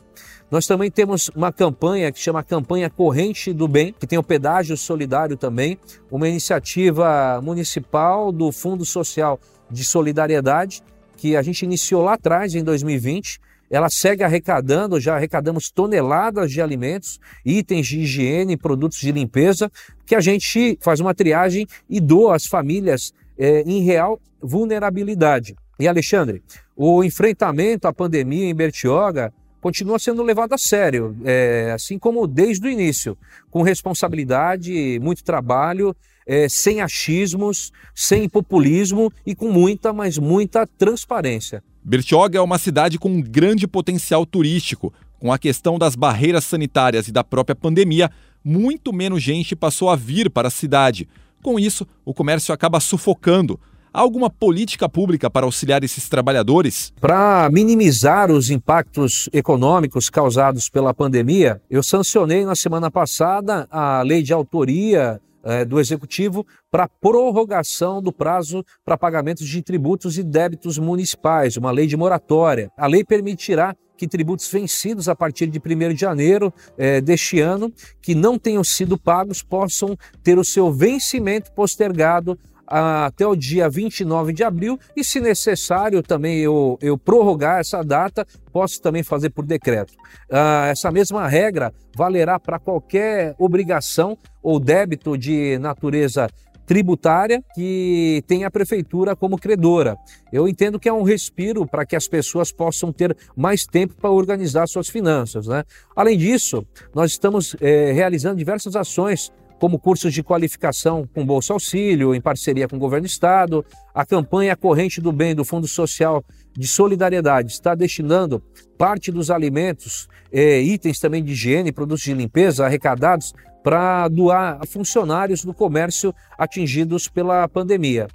Nós 0.56 0.66
também 0.66 0.90
temos 0.90 1.30
uma 1.36 1.52
campanha 1.52 2.10
que 2.14 2.18
chama 2.18 2.42
Campanha 2.42 2.90
Corrente 2.90 3.52
do 3.52 3.68
Bem, 3.68 3.94
que 4.00 4.08
tem 4.08 4.18
o 4.18 4.24
pedágio 4.24 4.78
solidário 4.78 5.36
também, 5.36 5.78
uma 6.10 6.30
iniciativa 6.30 7.42
municipal 7.44 8.32
do 8.32 8.54
Fundo 8.54 8.86
Social 8.86 9.38
de 9.70 9.84
Solidariedade, 9.84 10.82
que 11.18 11.36
a 11.36 11.42
gente 11.42 11.64
iniciou 11.64 12.02
lá 12.02 12.14
atrás, 12.14 12.56
em 12.56 12.64
2020. 12.64 13.38
Ela 13.70 13.90
segue 13.90 14.24
arrecadando, 14.24 14.98
já 14.98 15.18
arrecadamos 15.18 15.70
toneladas 15.70 16.50
de 16.50 16.62
alimentos, 16.62 17.20
itens 17.46 17.86
de 17.88 18.00
higiene, 18.00 18.56
produtos 18.56 19.00
de 19.00 19.12
limpeza, 19.12 19.70
que 20.06 20.16
a 20.16 20.22
gente 20.22 20.78
faz 20.80 21.02
uma 21.02 21.14
triagem 21.14 21.68
e 21.90 22.00
doa 22.00 22.34
às 22.34 22.46
famílias 22.46 23.14
é, 23.38 23.62
em 23.64 23.84
real 23.84 24.22
vulnerabilidade. 24.42 25.54
E 25.78 25.86
Alexandre, 25.86 26.42
o 26.78 27.04
enfrentamento 27.04 27.90
à 27.90 27.94
pandemia 27.94 28.46
em 28.46 28.56
Bertioga 28.56 29.34
continua 29.66 29.98
sendo 29.98 30.22
levado 30.22 30.54
a 30.54 30.60
sério, 30.60 31.18
é, 31.26 31.72
assim 31.74 31.98
como 31.98 32.28
desde 32.28 32.68
o 32.68 32.70
início, 32.70 33.18
com 33.50 33.64
responsabilidade, 33.64 35.00
muito 35.02 35.24
trabalho, 35.24 35.96
é, 36.24 36.48
sem 36.48 36.82
achismos, 36.82 37.72
sem 37.96 38.30
populismo 38.30 39.12
e 39.26 39.34
com 39.34 39.52
muita, 39.52 39.92
mas 39.92 40.20
muita 40.20 40.68
transparência. 40.68 41.64
Bertioga 41.84 42.38
é 42.38 42.42
uma 42.42 42.60
cidade 42.60 43.00
com 43.00 43.10
um 43.10 43.20
grande 43.20 43.68
potencial 43.68 44.24
turístico. 44.24 44.94
Com 45.20 45.34
a 45.34 45.40
questão 45.40 45.80
das 45.80 45.96
barreiras 45.96 46.44
sanitárias 46.44 47.08
e 47.08 47.12
da 47.12 47.24
própria 47.24 47.56
pandemia, 47.56 48.12
muito 48.44 48.94
menos 48.94 49.24
gente 49.24 49.56
passou 49.56 49.90
a 49.90 49.96
vir 49.96 50.30
para 50.30 50.50
a 50.50 50.52
cidade. 50.52 51.10
Com 51.42 51.60
isso, 51.60 51.88
o 52.06 52.14
comércio 52.14 52.54
acaba 52.54 52.80
sufocando. 52.80 53.60
Há 53.96 54.02
alguma 54.02 54.30
política 54.30 54.90
pública 54.90 55.30
para 55.30 55.46
auxiliar 55.46 55.82
esses 55.82 56.10
trabalhadores? 56.10 56.92
Para 57.00 57.50
minimizar 57.50 58.30
os 58.30 58.50
impactos 58.50 59.30
econômicos 59.32 60.10
causados 60.10 60.68
pela 60.68 60.94
pandemia, 60.94 61.62
eu 61.70 61.82
sancionei 61.82 62.44
na 62.44 62.58
semana 62.58 62.92
passada 62.92 63.66
a 63.72 64.02
lei 64.02 64.22
de 64.22 64.34
autoria 64.34 65.22
eh, 65.46 65.64
do 65.64 65.80
Executivo 65.80 66.46
para 66.70 66.90
prorrogação 66.90 68.02
do 68.02 68.12
prazo 68.12 68.66
para 68.84 68.98
pagamentos 68.98 69.48
de 69.48 69.62
tributos 69.62 70.18
e 70.18 70.24
débitos 70.24 70.78
municipais, 70.78 71.56
uma 71.56 71.72
lei 71.72 71.88
de 71.88 71.96
moratória. 71.96 72.70
A 72.78 72.88
lei 72.88 73.02
permitirá 73.02 73.74
que 73.96 74.10
tributos 74.10 74.52
vencidos 74.52 75.08
a 75.08 75.16
partir 75.16 75.48
de 75.48 75.58
1 75.58 75.94
de 75.94 76.02
janeiro 76.02 76.54
eh, 76.78 77.00
deste 77.00 77.40
ano, 77.40 77.72
que 78.02 78.14
não 78.14 78.38
tenham 78.38 78.62
sido 78.62 78.98
pagos, 78.98 79.42
possam 79.42 79.98
ter 80.22 80.38
o 80.38 80.44
seu 80.44 80.70
vencimento 80.70 81.50
postergado 81.54 82.38
até 82.68 83.26
o 83.26 83.36
dia 83.36 83.70
29 83.70 84.34
de 84.34 84.44
abril 84.44 84.80
e, 84.96 85.04
se 85.04 85.20
necessário, 85.20 86.02
também 86.02 86.40
eu, 86.40 86.78
eu 86.82 86.98
prorrogar 86.98 87.60
essa 87.60 87.84
data, 87.84 88.26
posso 88.52 88.82
também 88.82 89.04
fazer 89.04 89.30
por 89.30 89.46
decreto. 89.46 89.94
Ah, 90.32 90.68
essa 90.68 90.92
mesma 90.92 91.28
regra 91.28 91.74
valerá 91.96 92.40
para 92.40 92.60
qualquer 92.60 93.36
obrigação 93.38 94.18
ou 94.42 94.60
débito 94.60 95.18
de 95.18 95.58
natureza 95.60 96.28
tributária 96.66 97.44
que 97.54 98.24
tem 98.28 98.44
a 98.44 98.52
prefeitura 98.52 99.16
como 99.16 99.38
credora. 99.38 99.96
Eu 100.34 100.48
entendo 100.48 100.80
que 100.80 100.90
é 100.90 100.94
um 100.94 101.04
respiro 101.04 101.66
para 101.66 101.86
que 101.86 101.96
as 101.96 102.08
pessoas 102.08 102.52
possam 102.52 102.92
ter 102.92 103.16
mais 103.36 103.66
tempo 103.66 103.94
para 103.96 104.10
organizar 104.10 104.68
suas 104.68 104.90
finanças. 104.90 105.48
Né? 105.48 105.64
Além 105.96 106.18
disso, 106.18 106.66
nós 106.94 107.12
estamos 107.12 107.56
é, 107.62 107.92
realizando 107.92 108.38
diversas 108.38 108.76
ações 108.76 109.32
como 109.60 109.80
cursos 109.80 110.14
de 110.14 110.22
qualificação 110.22 111.08
com 111.14 111.26
Bolsa 111.26 111.54
Auxílio, 111.54 112.14
em 112.14 112.22
parceria 112.22 112.68
com 112.68 112.76
o 112.76 112.80
governo 112.80 113.08
do 113.08 113.10
Estado. 113.10 113.66
A 113.94 114.06
campanha 114.06 114.56
Corrente 114.56 115.00
do 115.00 115.12
Bem 115.12 115.34
do 115.34 115.46
Fundo 115.46 115.68
Social 115.68 116.24
de 116.54 116.68
Solidariedade 116.68 117.52
está 117.52 117.74
destinando 117.76 118.44
parte 118.78 119.12
dos 119.12 119.32
alimentos, 119.32 120.08
eh, 120.32 120.62
itens 120.62 121.00
também 121.00 121.24
de 121.24 121.32
higiene, 121.32 121.72
produtos 121.72 122.04
de 122.04 122.14
limpeza 122.14 122.66
arrecadados 122.66 123.34
para 123.64 124.08
doar 124.10 124.60
a 124.62 124.66
funcionários 124.66 125.44
do 125.44 125.54
comércio 125.54 126.14
atingidos 126.38 127.08
pela 127.08 127.48
pandemia. 127.48 128.08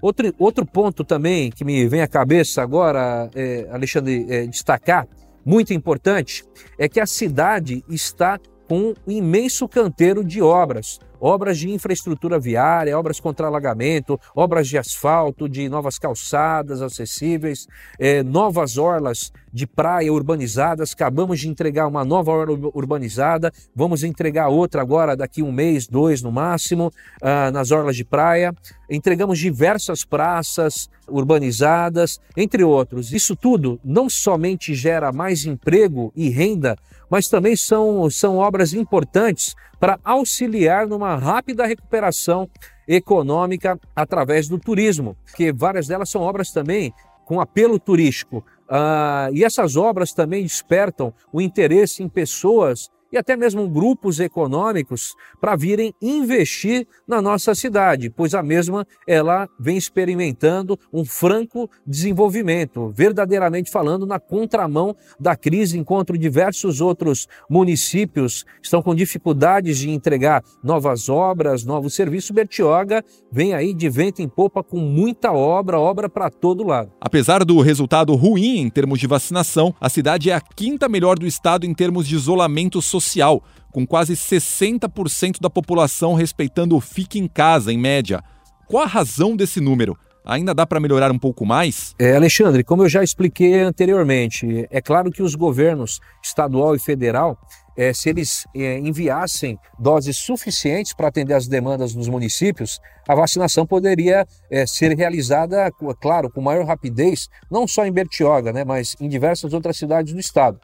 Outro, 0.00 0.34
outro 0.38 0.66
ponto 0.66 1.04
também 1.04 1.50
que 1.50 1.64
me 1.64 1.86
vem 1.86 2.02
à 2.02 2.06
cabeça 2.08 2.62
agora, 2.62 3.28
eh, 3.34 3.66
Alexandre, 3.70 4.26
eh, 4.28 4.46
destacar, 4.46 5.06
muito 5.44 5.74
importante, 5.74 6.44
é 6.78 6.88
que 6.88 7.00
a 7.00 7.06
cidade 7.06 7.84
está 7.88 8.38
um 8.74 8.94
imenso 9.06 9.68
canteiro 9.68 10.24
de 10.24 10.42
obras, 10.42 10.98
obras 11.20 11.58
de 11.58 11.70
infraestrutura 11.70 12.38
viária, 12.38 12.98
obras 12.98 13.20
contra 13.20 13.46
alagamento, 13.46 14.20
obras 14.34 14.68
de 14.68 14.76
asfalto, 14.76 15.48
de 15.48 15.68
novas 15.68 15.98
calçadas 15.98 16.82
acessíveis, 16.82 17.66
é, 17.98 18.22
novas 18.22 18.76
orlas 18.76 19.32
de 19.54 19.68
praia 19.68 20.12
urbanizadas. 20.12 20.92
Acabamos 20.92 21.38
de 21.38 21.48
entregar 21.48 21.86
uma 21.86 22.04
nova 22.04 22.32
orla 22.32 22.58
urbanizada, 22.74 23.52
vamos 23.74 24.02
entregar 24.02 24.48
outra 24.48 24.82
agora 24.82 25.16
daqui 25.16 25.44
um 25.44 25.52
mês, 25.52 25.86
dois 25.86 26.20
no 26.20 26.32
máximo, 26.32 26.92
uh, 27.22 27.52
nas 27.52 27.70
orlas 27.70 27.94
de 27.94 28.04
praia. 28.04 28.52
Entregamos 28.90 29.38
diversas 29.38 30.04
praças 30.04 30.90
urbanizadas, 31.08 32.20
entre 32.36 32.64
outros. 32.64 33.12
Isso 33.12 33.36
tudo 33.36 33.78
não 33.84 34.10
somente 34.10 34.74
gera 34.74 35.12
mais 35.12 35.46
emprego 35.46 36.12
e 36.16 36.28
renda 36.28 36.76
mas 37.10 37.28
também 37.28 37.54
são, 37.54 38.10
são 38.10 38.38
obras 38.38 38.72
importantes 38.72 39.54
para 39.78 40.00
auxiliar 40.02 40.86
numa 40.88 41.14
rápida 41.14 41.64
recuperação 41.64 42.48
econômica 42.88 43.78
através 43.94 44.48
do 44.48 44.58
turismo, 44.58 45.16
que 45.36 45.52
várias 45.52 45.86
delas 45.86 46.10
são 46.10 46.22
obras 46.22 46.50
também 46.50 46.92
com 47.24 47.40
apelo 47.40 47.78
turístico. 47.78 48.44
Ah, 48.76 49.28
e 49.32 49.44
essas 49.44 49.76
obras 49.76 50.12
também 50.12 50.42
despertam 50.42 51.14
o 51.32 51.40
interesse 51.40 52.02
em 52.02 52.08
pessoas 52.08 52.90
e 53.14 53.16
até 53.16 53.36
mesmo 53.36 53.68
grupos 53.68 54.18
econômicos 54.18 55.14
para 55.40 55.54
virem 55.54 55.94
investir 56.02 56.84
na 57.06 57.22
nossa 57.22 57.54
cidade, 57.54 58.10
pois 58.10 58.34
a 58.34 58.42
mesma 58.42 58.84
ela 59.06 59.48
vem 59.58 59.76
experimentando 59.76 60.76
um 60.92 61.04
franco 61.04 61.70
desenvolvimento, 61.86 62.88
verdadeiramente 62.88 63.70
falando 63.70 64.04
na 64.04 64.18
contramão 64.18 64.96
da 65.18 65.36
crise, 65.36 65.78
enquanto 65.78 66.18
diversos 66.18 66.80
outros 66.80 67.28
municípios 67.48 68.44
estão 68.60 68.82
com 68.82 68.92
dificuldades 68.94 69.78
de 69.78 69.90
entregar 69.90 70.42
novas 70.62 71.08
obras, 71.08 71.64
novos 71.64 71.94
serviços. 71.94 72.32
Bertioga 72.32 73.04
vem 73.30 73.54
aí 73.54 73.72
de 73.72 73.88
vento 73.88 74.22
em 74.22 74.28
popa 74.28 74.60
com 74.60 74.78
muita 74.78 75.32
obra, 75.32 75.78
obra 75.78 76.08
para 76.08 76.30
todo 76.30 76.66
lado. 76.66 76.90
Apesar 77.00 77.44
do 77.44 77.60
resultado 77.60 78.12
ruim 78.16 78.58
em 78.58 78.68
termos 78.68 78.98
de 78.98 79.06
vacinação, 79.06 79.72
a 79.80 79.88
cidade 79.88 80.30
é 80.30 80.34
a 80.34 80.40
quinta 80.40 80.88
melhor 80.88 81.16
do 81.16 81.26
estado 81.26 81.64
em 81.64 81.72
termos 81.72 82.08
de 82.08 82.16
isolamento 82.16 82.82
social 82.82 83.03
social, 83.04 83.42
com 83.70 83.86
quase 83.86 84.14
60% 84.14 85.40
da 85.40 85.50
população 85.50 86.14
respeitando 86.14 86.76
o 86.76 86.80
fique 86.80 87.18
em 87.18 87.28
casa, 87.28 87.72
em 87.72 87.78
média. 87.78 88.22
Qual 88.66 88.82
a 88.82 88.86
razão 88.86 89.36
desse 89.36 89.60
número? 89.60 89.96
Ainda 90.24 90.54
dá 90.54 90.66
para 90.66 90.80
melhorar 90.80 91.12
um 91.12 91.18
pouco 91.18 91.44
mais? 91.44 91.94
É, 91.98 92.16
Alexandre, 92.16 92.64
como 92.64 92.82
eu 92.82 92.88
já 92.88 93.04
expliquei 93.04 93.60
anteriormente, 93.60 94.66
é 94.70 94.80
claro 94.80 95.10
que 95.10 95.22
os 95.22 95.34
governos 95.34 96.00
estadual 96.22 96.74
e 96.74 96.78
federal, 96.78 97.38
é, 97.76 97.92
se 97.92 98.08
eles 98.08 98.46
é, 98.56 98.78
enviassem 98.78 99.58
doses 99.78 100.16
suficientes 100.16 100.94
para 100.94 101.08
atender 101.08 101.34
as 101.34 101.46
demandas 101.46 101.94
nos 101.94 102.08
municípios, 102.08 102.80
a 103.06 103.14
vacinação 103.14 103.66
poderia 103.66 104.26
é, 104.50 104.66
ser 104.66 104.96
realizada, 104.96 105.70
claro, 106.00 106.30
com 106.30 106.40
maior 106.40 106.64
rapidez, 106.64 107.28
não 107.50 107.68
só 107.68 107.84
em 107.84 107.92
Bertioga, 107.92 108.50
né, 108.50 108.64
mas 108.64 108.96
em 108.98 109.08
diversas 109.08 109.52
outras 109.52 109.76
cidades 109.76 110.14
do 110.14 110.20
estado. 110.20 110.58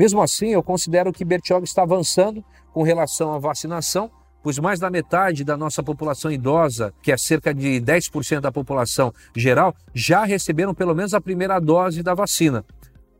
Mesmo 0.00 0.22
assim, 0.22 0.46
eu 0.46 0.62
considero 0.62 1.12
que 1.12 1.26
Bertioga 1.26 1.66
está 1.66 1.82
avançando 1.82 2.42
com 2.72 2.82
relação 2.82 3.34
à 3.34 3.38
vacinação 3.38 4.10
pois 4.42 4.58
mais 4.58 4.80
da 4.80 4.88
metade 4.88 5.44
da 5.44 5.54
nossa 5.54 5.82
população 5.82 6.32
idosa, 6.32 6.94
que 7.02 7.12
é 7.12 7.16
cerca 7.18 7.52
de 7.52 7.78
10% 7.78 8.40
da 8.40 8.50
população 8.50 9.12
geral, 9.36 9.76
já 9.92 10.24
receberam 10.24 10.74
pelo 10.74 10.94
menos 10.94 11.12
a 11.12 11.20
primeira 11.20 11.60
dose 11.60 12.02
da 12.02 12.14
vacina. 12.14 12.64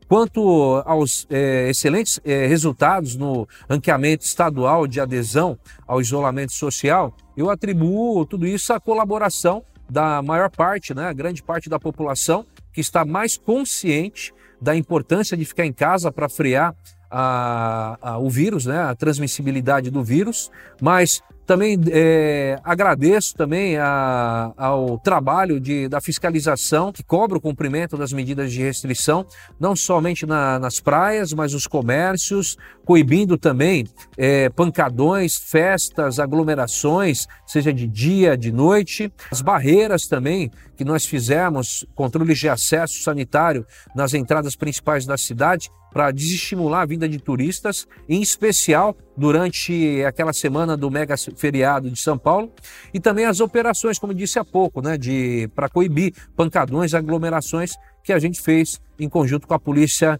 Quanto 0.07 0.81
aos 0.83 1.27
é, 1.29 1.69
excelentes 1.69 2.19
é, 2.25 2.47
resultados 2.47 3.15
no 3.15 3.47
ranqueamento 3.69 4.25
estadual 4.25 4.87
de 4.87 4.99
adesão 4.99 5.59
ao 5.85 6.01
isolamento 6.01 6.53
social, 6.53 7.15
eu 7.37 7.51
atribuo 7.51 8.25
tudo 8.25 8.47
isso 8.47 8.73
à 8.73 8.79
colaboração 8.79 9.63
da 9.87 10.23
maior 10.23 10.49
parte, 10.49 10.95
né, 10.95 11.13
grande 11.13 11.43
parte 11.43 11.69
da 11.69 11.77
população 11.77 12.43
que 12.73 12.81
está 12.81 13.05
mais 13.05 13.37
consciente 13.37 14.33
da 14.61 14.75
importância 14.75 15.35
de 15.35 15.43
ficar 15.43 15.65
em 15.65 15.73
casa 15.73 16.11
para 16.11 16.29
frear 16.29 16.75
a, 17.09 17.97
a, 18.01 18.17
o 18.19 18.29
vírus, 18.29 18.65
né, 18.65 18.79
a 18.79 18.95
transmissibilidade 18.95 19.89
do 19.89 20.03
vírus, 20.03 20.49
mas 20.79 21.21
também 21.45 21.77
é, 21.91 22.57
agradeço 22.63 23.35
também 23.35 23.75
a, 23.77 24.53
ao 24.55 24.97
trabalho 24.99 25.59
de, 25.59 25.89
da 25.89 25.99
fiscalização 25.99 26.93
que 26.93 27.03
cobra 27.03 27.37
o 27.37 27.41
cumprimento 27.41 27.97
das 27.97 28.13
medidas 28.13 28.53
de 28.53 28.61
restrição, 28.61 29.25
não 29.59 29.75
somente 29.75 30.25
na, 30.25 30.57
nas 30.57 30.79
praias, 30.79 31.33
mas 31.33 31.53
os 31.53 31.67
comércios, 31.67 32.57
coibindo 32.85 33.37
também 33.37 33.85
é, 34.17 34.47
pancadões, 34.49 35.35
festas, 35.35 36.19
aglomerações, 36.19 37.27
seja 37.45 37.73
de 37.73 37.85
dia, 37.85 38.37
de 38.37 38.51
noite, 38.51 39.11
as 39.29 39.41
barreiras 39.41 40.07
também 40.07 40.49
que 40.81 40.85
nós 40.85 41.05
fizemos, 41.05 41.85
controles 41.93 42.39
de 42.39 42.49
acesso 42.49 43.03
sanitário 43.03 43.63
nas 43.95 44.15
entradas 44.15 44.55
principais 44.55 45.05
da 45.05 45.15
cidade, 45.15 45.69
para 45.93 46.09
desestimular 46.09 46.81
a 46.81 46.85
vinda 46.87 47.07
de 47.07 47.19
turistas, 47.19 47.87
em 48.09 48.19
especial 48.19 48.97
durante 49.15 50.03
aquela 50.03 50.33
semana 50.33 50.75
do 50.75 50.89
mega 50.89 51.15
feriado 51.37 51.91
de 51.91 51.99
São 51.99 52.17
Paulo, 52.17 52.51
e 52.91 52.99
também 52.99 53.25
as 53.25 53.39
operações, 53.39 53.99
como 53.99 54.11
disse 54.11 54.39
há 54.39 54.43
pouco, 54.43 54.81
né, 54.81 54.97
de 54.97 55.47
para 55.53 55.69
coibir 55.69 56.15
pancadões, 56.35 56.95
aglomerações 56.95 57.73
que 58.03 58.11
a 58.11 58.17
gente 58.17 58.41
fez 58.41 58.81
em 58.99 59.07
conjunto 59.07 59.47
com 59.47 59.53
a 59.53 59.59
polícia 59.59 60.19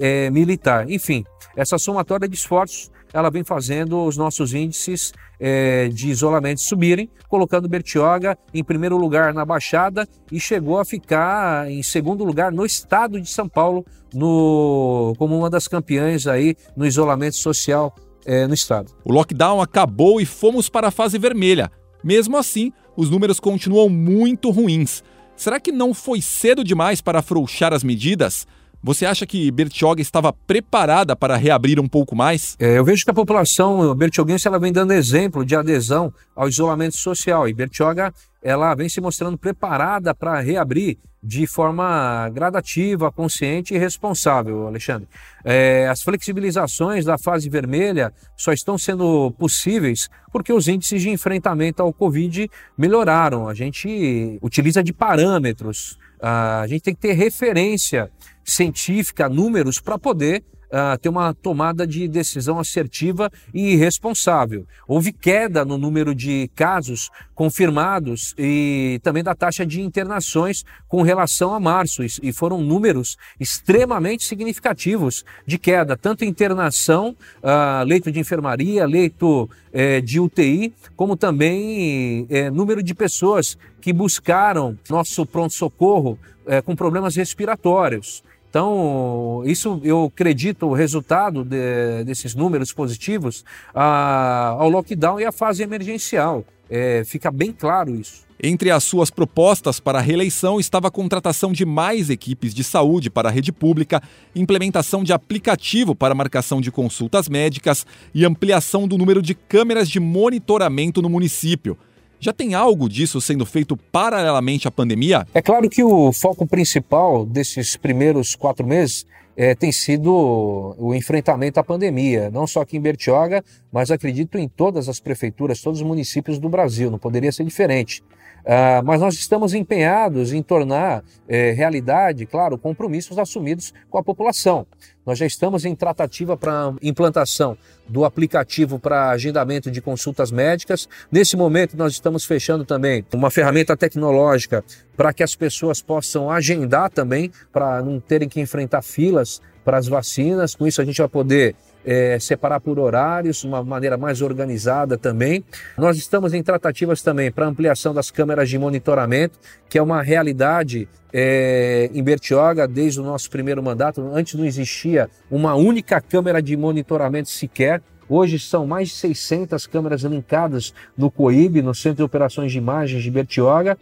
é, 0.00 0.30
militar. 0.30 0.90
Enfim, 0.90 1.24
essa 1.56 1.78
somatória 1.78 2.28
de 2.28 2.34
esforços 2.34 2.90
ela 3.14 3.30
vem 3.30 3.44
fazendo 3.44 4.04
os 4.04 4.16
nossos 4.16 4.52
índices 4.52 5.12
é, 5.38 5.88
de 5.88 6.10
isolamento 6.10 6.60
subirem, 6.60 7.08
colocando 7.28 7.68
Bertioga 7.68 8.36
em 8.52 8.64
primeiro 8.64 8.96
lugar 8.96 9.32
na 9.32 9.44
Baixada 9.44 10.08
e 10.32 10.40
chegou 10.40 10.80
a 10.80 10.84
ficar 10.84 11.70
em 11.70 11.80
segundo 11.80 12.24
lugar 12.24 12.50
no 12.50 12.66
estado 12.66 13.20
de 13.20 13.28
São 13.28 13.48
Paulo, 13.48 13.86
no, 14.12 15.14
como 15.16 15.38
uma 15.38 15.48
das 15.48 15.68
campeãs 15.68 16.26
aí 16.26 16.56
no 16.76 16.84
isolamento 16.84 17.36
social 17.36 17.94
é, 18.26 18.48
no 18.48 18.54
estado. 18.54 18.92
O 19.04 19.12
lockdown 19.12 19.60
acabou 19.60 20.20
e 20.20 20.26
fomos 20.26 20.68
para 20.68 20.88
a 20.88 20.90
fase 20.90 21.16
vermelha. 21.16 21.70
Mesmo 22.02 22.36
assim, 22.36 22.72
os 22.96 23.08
números 23.10 23.38
continuam 23.38 23.88
muito 23.88 24.50
ruins. 24.50 25.04
Será 25.36 25.60
que 25.60 25.70
não 25.70 25.94
foi 25.94 26.20
cedo 26.20 26.64
demais 26.64 27.00
para 27.00 27.20
afrouxar 27.20 27.72
as 27.72 27.84
medidas? 27.84 28.44
Você 28.84 29.06
acha 29.06 29.24
que 29.24 29.50
Bertioga 29.50 30.02
estava 30.02 30.30
preparada 30.30 31.16
para 31.16 31.36
reabrir 31.36 31.80
um 31.80 31.88
pouco 31.88 32.14
mais? 32.14 32.54
É, 32.60 32.76
eu 32.76 32.84
vejo 32.84 33.02
que 33.02 33.10
a 33.10 33.14
população 33.14 33.94
bertioguense 33.94 34.46
ela 34.46 34.58
vem 34.58 34.70
dando 34.70 34.92
exemplo 34.92 35.42
de 35.42 35.56
adesão 35.56 36.12
ao 36.36 36.50
isolamento 36.50 36.94
social 36.94 37.48
e 37.48 37.54
Bertioga 37.54 38.12
ela 38.42 38.74
vem 38.74 38.90
se 38.90 39.00
mostrando 39.00 39.38
preparada 39.38 40.14
para 40.14 40.38
reabrir 40.38 40.98
de 41.22 41.46
forma 41.46 42.28
gradativa, 42.28 43.10
consciente 43.10 43.72
e 43.72 43.78
responsável, 43.78 44.66
Alexandre. 44.66 45.08
É, 45.42 45.88
as 45.88 46.02
flexibilizações 46.02 47.06
da 47.06 47.16
fase 47.16 47.48
vermelha 47.48 48.12
só 48.36 48.52
estão 48.52 48.76
sendo 48.76 49.30
possíveis 49.38 50.10
porque 50.30 50.52
os 50.52 50.68
índices 50.68 51.00
de 51.00 51.08
enfrentamento 51.08 51.82
ao 51.82 51.90
Covid 51.90 52.50
melhoraram. 52.76 53.48
A 53.48 53.54
gente 53.54 54.38
utiliza 54.42 54.84
de 54.84 54.92
parâmetros, 54.92 55.98
a 56.26 56.66
gente 56.66 56.80
tem 56.80 56.94
que 56.94 57.00
ter 57.02 57.12
referência 57.12 58.10
científica, 58.42 59.28
números, 59.28 59.78
para 59.78 59.98
poder 59.98 60.42
uh, 60.74 60.98
ter 60.98 61.08
uma 61.08 61.32
tomada 61.32 61.86
de 61.86 62.08
decisão 62.08 62.58
assertiva 62.58 63.30
e 63.52 63.76
responsável. 63.76 64.66
Houve 64.88 65.12
queda 65.12 65.64
no 65.64 65.78
número 65.78 66.14
de 66.14 66.50
casos 66.54 67.10
confirmados 67.34 68.34
e 68.36 69.00
também 69.02 69.22
da 69.22 69.34
taxa 69.34 69.64
de 69.64 69.80
internações 69.80 70.64
com 70.88 71.02
relação 71.02 71.54
a 71.54 71.60
março, 71.60 72.02
e 72.02 72.32
foram 72.32 72.60
números 72.60 73.16
extremamente 73.38 74.24
significativos 74.24 75.24
de 75.46 75.58
queda, 75.58 75.96
tanto 75.96 76.24
internação, 76.24 77.16
uh, 77.42 77.84
leito 77.84 78.10
de 78.10 78.18
enfermaria, 78.18 78.86
leito 78.86 79.48
eh, 79.76 80.00
de 80.00 80.20
UTI, 80.20 80.72
como 80.94 81.16
também 81.16 82.28
eh, 82.30 82.48
número 82.48 82.80
de 82.80 82.94
pessoas 82.94 83.58
que 83.80 83.92
buscaram 83.92 84.78
nosso 84.88 85.26
pronto-socorro 85.26 86.16
eh, 86.46 86.62
com 86.62 86.76
problemas 86.76 87.16
respiratórios. 87.16 88.22
Então, 88.54 89.42
isso 89.44 89.80
eu 89.82 90.04
acredito 90.04 90.66
o 90.66 90.74
resultado 90.74 91.42
de, 91.42 92.04
desses 92.04 92.36
números 92.36 92.72
positivos 92.72 93.44
a, 93.74 94.54
ao 94.56 94.70
lockdown 94.70 95.18
e 95.18 95.24
à 95.24 95.32
fase 95.32 95.64
emergencial. 95.64 96.44
É, 96.70 97.02
fica 97.04 97.32
bem 97.32 97.50
claro 97.50 97.96
isso. 97.96 98.22
Entre 98.40 98.70
as 98.70 98.84
suas 98.84 99.10
propostas 99.10 99.80
para 99.80 99.98
a 99.98 100.00
reeleição 100.00 100.60
estava 100.60 100.86
a 100.86 100.90
contratação 100.92 101.50
de 101.50 101.64
mais 101.64 102.10
equipes 102.10 102.54
de 102.54 102.62
saúde 102.62 103.10
para 103.10 103.28
a 103.28 103.32
rede 103.32 103.50
pública, 103.50 104.00
implementação 104.36 105.02
de 105.02 105.12
aplicativo 105.12 105.92
para 105.92 106.14
marcação 106.14 106.60
de 106.60 106.70
consultas 106.70 107.28
médicas 107.28 107.84
e 108.14 108.24
ampliação 108.24 108.86
do 108.86 108.96
número 108.96 109.20
de 109.20 109.34
câmeras 109.34 109.88
de 109.88 109.98
monitoramento 109.98 111.02
no 111.02 111.10
município. 111.10 111.76
Já 112.24 112.32
tem 112.32 112.54
algo 112.54 112.88
disso 112.88 113.20
sendo 113.20 113.44
feito 113.44 113.76
paralelamente 113.76 114.66
à 114.66 114.70
pandemia? 114.70 115.26
É 115.34 115.42
claro 115.42 115.68
que 115.68 115.84
o 115.84 116.10
foco 116.10 116.46
principal 116.46 117.26
desses 117.26 117.76
primeiros 117.76 118.34
quatro 118.34 118.66
meses 118.66 119.04
é, 119.36 119.54
tem 119.54 119.70
sido 119.70 120.74
o 120.78 120.94
enfrentamento 120.94 121.60
à 121.60 121.62
pandemia, 121.62 122.30
não 122.30 122.46
só 122.46 122.62
aqui 122.62 122.78
em 122.78 122.80
Bertioga, 122.80 123.44
mas 123.74 123.90
acredito 123.90 124.38
em 124.38 124.46
todas 124.46 124.88
as 124.88 125.00
prefeituras, 125.00 125.60
todos 125.60 125.80
os 125.80 125.86
municípios 125.86 126.38
do 126.38 126.48
Brasil, 126.48 126.92
não 126.92 126.98
poderia 126.98 127.32
ser 127.32 127.42
diferente. 127.42 128.04
Uh, 128.44 128.84
mas 128.84 129.00
nós 129.00 129.14
estamos 129.14 129.52
empenhados 129.52 130.32
em 130.32 130.42
tornar 130.42 131.02
eh, 131.26 131.50
realidade, 131.52 132.24
claro, 132.24 132.56
compromissos 132.56 133.18
assumidos 133.18 133.74
com 133.90 133.98
a 133.98 134.02
população. 134.02 134.64
Nós 135.04 135.18
já 135.18 135.26
estamos 135.26 135.64
em 135.64 135.74
tratativa 135.74 136.36
para 136.36 136.72
implantação 136.82 137.58
do 137.88 138.04
aplicativo 138.04 138.78
para 138.78 139.10
agendamento 139.10 139.72
de 139.72 139.80
consultas 139.80 140.30
médicas. 140.30 140.88
Nesse 141.10 141.36
momento, 141.36 141.76
nós 141.76 141.94
estamos 141.94 142.24
fechando 142.24 142.64
também 142.64 143.04
uma 143.12 143.30
ferramenta 143.30 143.76
tecnológica 143.76 144.62
para 144.96 145.12
que 145.12 145.22
as 145.22 145.34
pessoas 145.34 145.82
possam 145.82 146.30
agendar 146.30 146.90
também, 146.90 147.32
para 147.50 147.82
não 147.82 147.98
terem 147.98 148.28
que 148.28 148.40
enfrentar 148.40 148.82
filas 148.82 149.40
para 149.64 149.78
as 149.78 149.88
vacinas. 149.88 150.54
Com 150.54 150.66
isso, 150.66 150.80
a 150.80 150.84
gente 150.84 150.98
vai 150.98 151.08
poder 151.08 151.56
é, 151.84 152.18
separar 152.18 152.60
por 152.60 152.78
horários, 152.78 153.44
uma 153.44 153.62
maneira 153.62 153.96
mais 153.96 154.22
organizada 154.22 154.96
também. 154.96 155.44
Nós 155.76 155.96
estamos 155.96 156.32
em 156.32 156.42
tratativas 156.42 157.02
também 157.02 157.30
para 157.30 157.46
ampliação 157.46 157.92
das 157.92 158.10
câmeras 158.10 158.48
de 158.48 158.58
monitoramento, 158.58 159.38
que 159.68 159.78
é 159.78 159.82
uma 159.82 160.02
realidade 160.02 160.88
é, 161.12 161.90
em 161.92 162.02
Bertioga 162.02 162.66
desde 162.66 163.00
o 163.00 163.04
nosso 163.04 163.30
primeiro 163.30 163.62
mandato. 163.62 164.00
Antes 164.12 164.34
não 164.34 164.44
existia 164.44 165.08
uma 165.30 165.54
única 165.54 166.00
câmera 166.00 166.40
de 166.40 166.56
monitoramento 166.56 167.28
sequer. 167.28 167.82
Hoje 168.08 168.38
são 168.38 168.66
mais 168.66 168.88
de 168.88 168.94
600 168.96 169.66
câmeras 169.66 170.02
linkadas 170.02 170.74
no 170.96 171.10
COIB, 171.10 171.62
no 171.62 171.74
Centro 171.74 171.98
de 171.98 172.02
Operações 172.02 172.52
de 172.52 172.58
Imagens 172.58 173.02
de 173.02 173.10
Bertioga. 173.10 173.78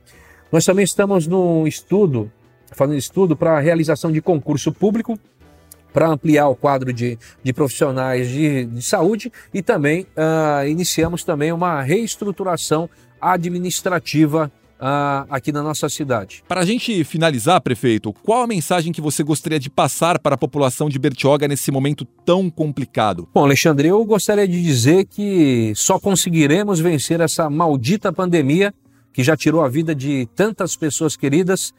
Nós 0.50 0.64
também 0.64 0.84
estamos 0.84 1.26
num 1.26 1.66
estudo, 1.66 2.30
fazendo 2.72 2.98
estudo 2.98 3.34
para 3.36 3.56
a 3.56 3.60
realização 3.60 4.12
de 4.12 4.20
concurso 4.20 4.70
público 4.70 5.18
para 5.92 6.08
ampliar 6.08 6.48
o 6.48 6.54
quadro 6.54 6.92
de, 6.92 7.18
de 7.42 7.52
profissionais 7.52 8.28
de, 8.28 8.64
de 8.64 8.82
saúde 8.82 9.32
e 9.52 9.62
também 9.62 10.06
uh, 10.16 10.66
iniciamos 10.66 11.24
também 11.24 11.52
uma 11.52 11.82
reestruturação 11.82 12.88
administrativa 13.20 14.50
uh, 14.82 15.26
aqui 15.30 15.52
na 15.52 15.62
nossa 15.62 15.88
cidade. 15.88 16.42
Para 16.48 16.60
a 16.60 16.64
gente 16.64 17.04
finalizar, 17.04 17.60
prefeito, 17.60 18.12
qual 18.12 18.42
a 18.42 18.46
mensagem 18.46 18.92
que 18.92 19.00
você 19.00 19.22
gostaria 19.22 19.60
de 19.60 19.70
passar 19.70 20.18
para 20.18 20.34
a 20.34 20.38
população 20.38 20.88
de 20.88 20.98
Bertioga 20.98 21.46
nesse 21.46 21.70
momento 21.70 22.04
tão 22.24 22.50
complicado? 22.50 23.28
Bom, 23.32 23.44
Alexandre, 23.44 23.88
eu 23.88 24.04
gostaria 24.04 24.48
de 24.48 24.60
dizer 24.60 25.06
que 25.06 25.72
só 25.76 25.98
conseguiremos 25.98 26.80
vencer 26.80 27.20
essa 27.20 27.48
maldita 27.48 28.12
pandemia 28.12 28.74
que 29.12 29.22
já 29.22 29.36
tirou 29.36 29.62
a 29.62 29.68
vida 29.68 29.94
de 29.94 30.26
tantas 30.34 30.74
pessoas 30.74 31.16
queridas, 31.16 31.74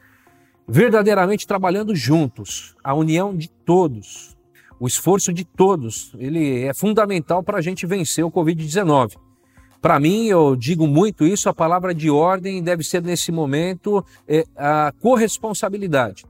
verdadeiramente 0.66 1.46
trabalhando 1.46 1.94
juntos, 1.94 2.74
a 2.82 2.94
união 2.94 3.36
de 3.36 3.48
todos, 3.48 4.36
o 4.80 4.86
esforço 4.86 5.32
de 5.32 5.44
todos, 5.44 6.12
ele 6.18 6.62
é 6.62 6.74
fundamental 6.74 7.42
para 7.42 7.58
a 7.58 7.62
gente 7.62 7.86
vencer 7.86 8.24
o 8.24 8.30
Covid-19. 8.30 9.16
Para 9.80 10.00
mim, 10.00 10.26
eu 10.26 10.56
digo 10.56 10.86
muito 10.86 11.26
isso, 11.26 11.48
a 11.48 11.54
palavra 11.54 11.94
de 11.94 12.10
ordem 12.10 12.62
deve 12.62 12.82
ser 12.82 13.02
nesse 13.02 13.30
momento 13.30 14.04
é, 14.26 14.44
a 14.56 14.92
corresponsabilidade. 14.98 16.24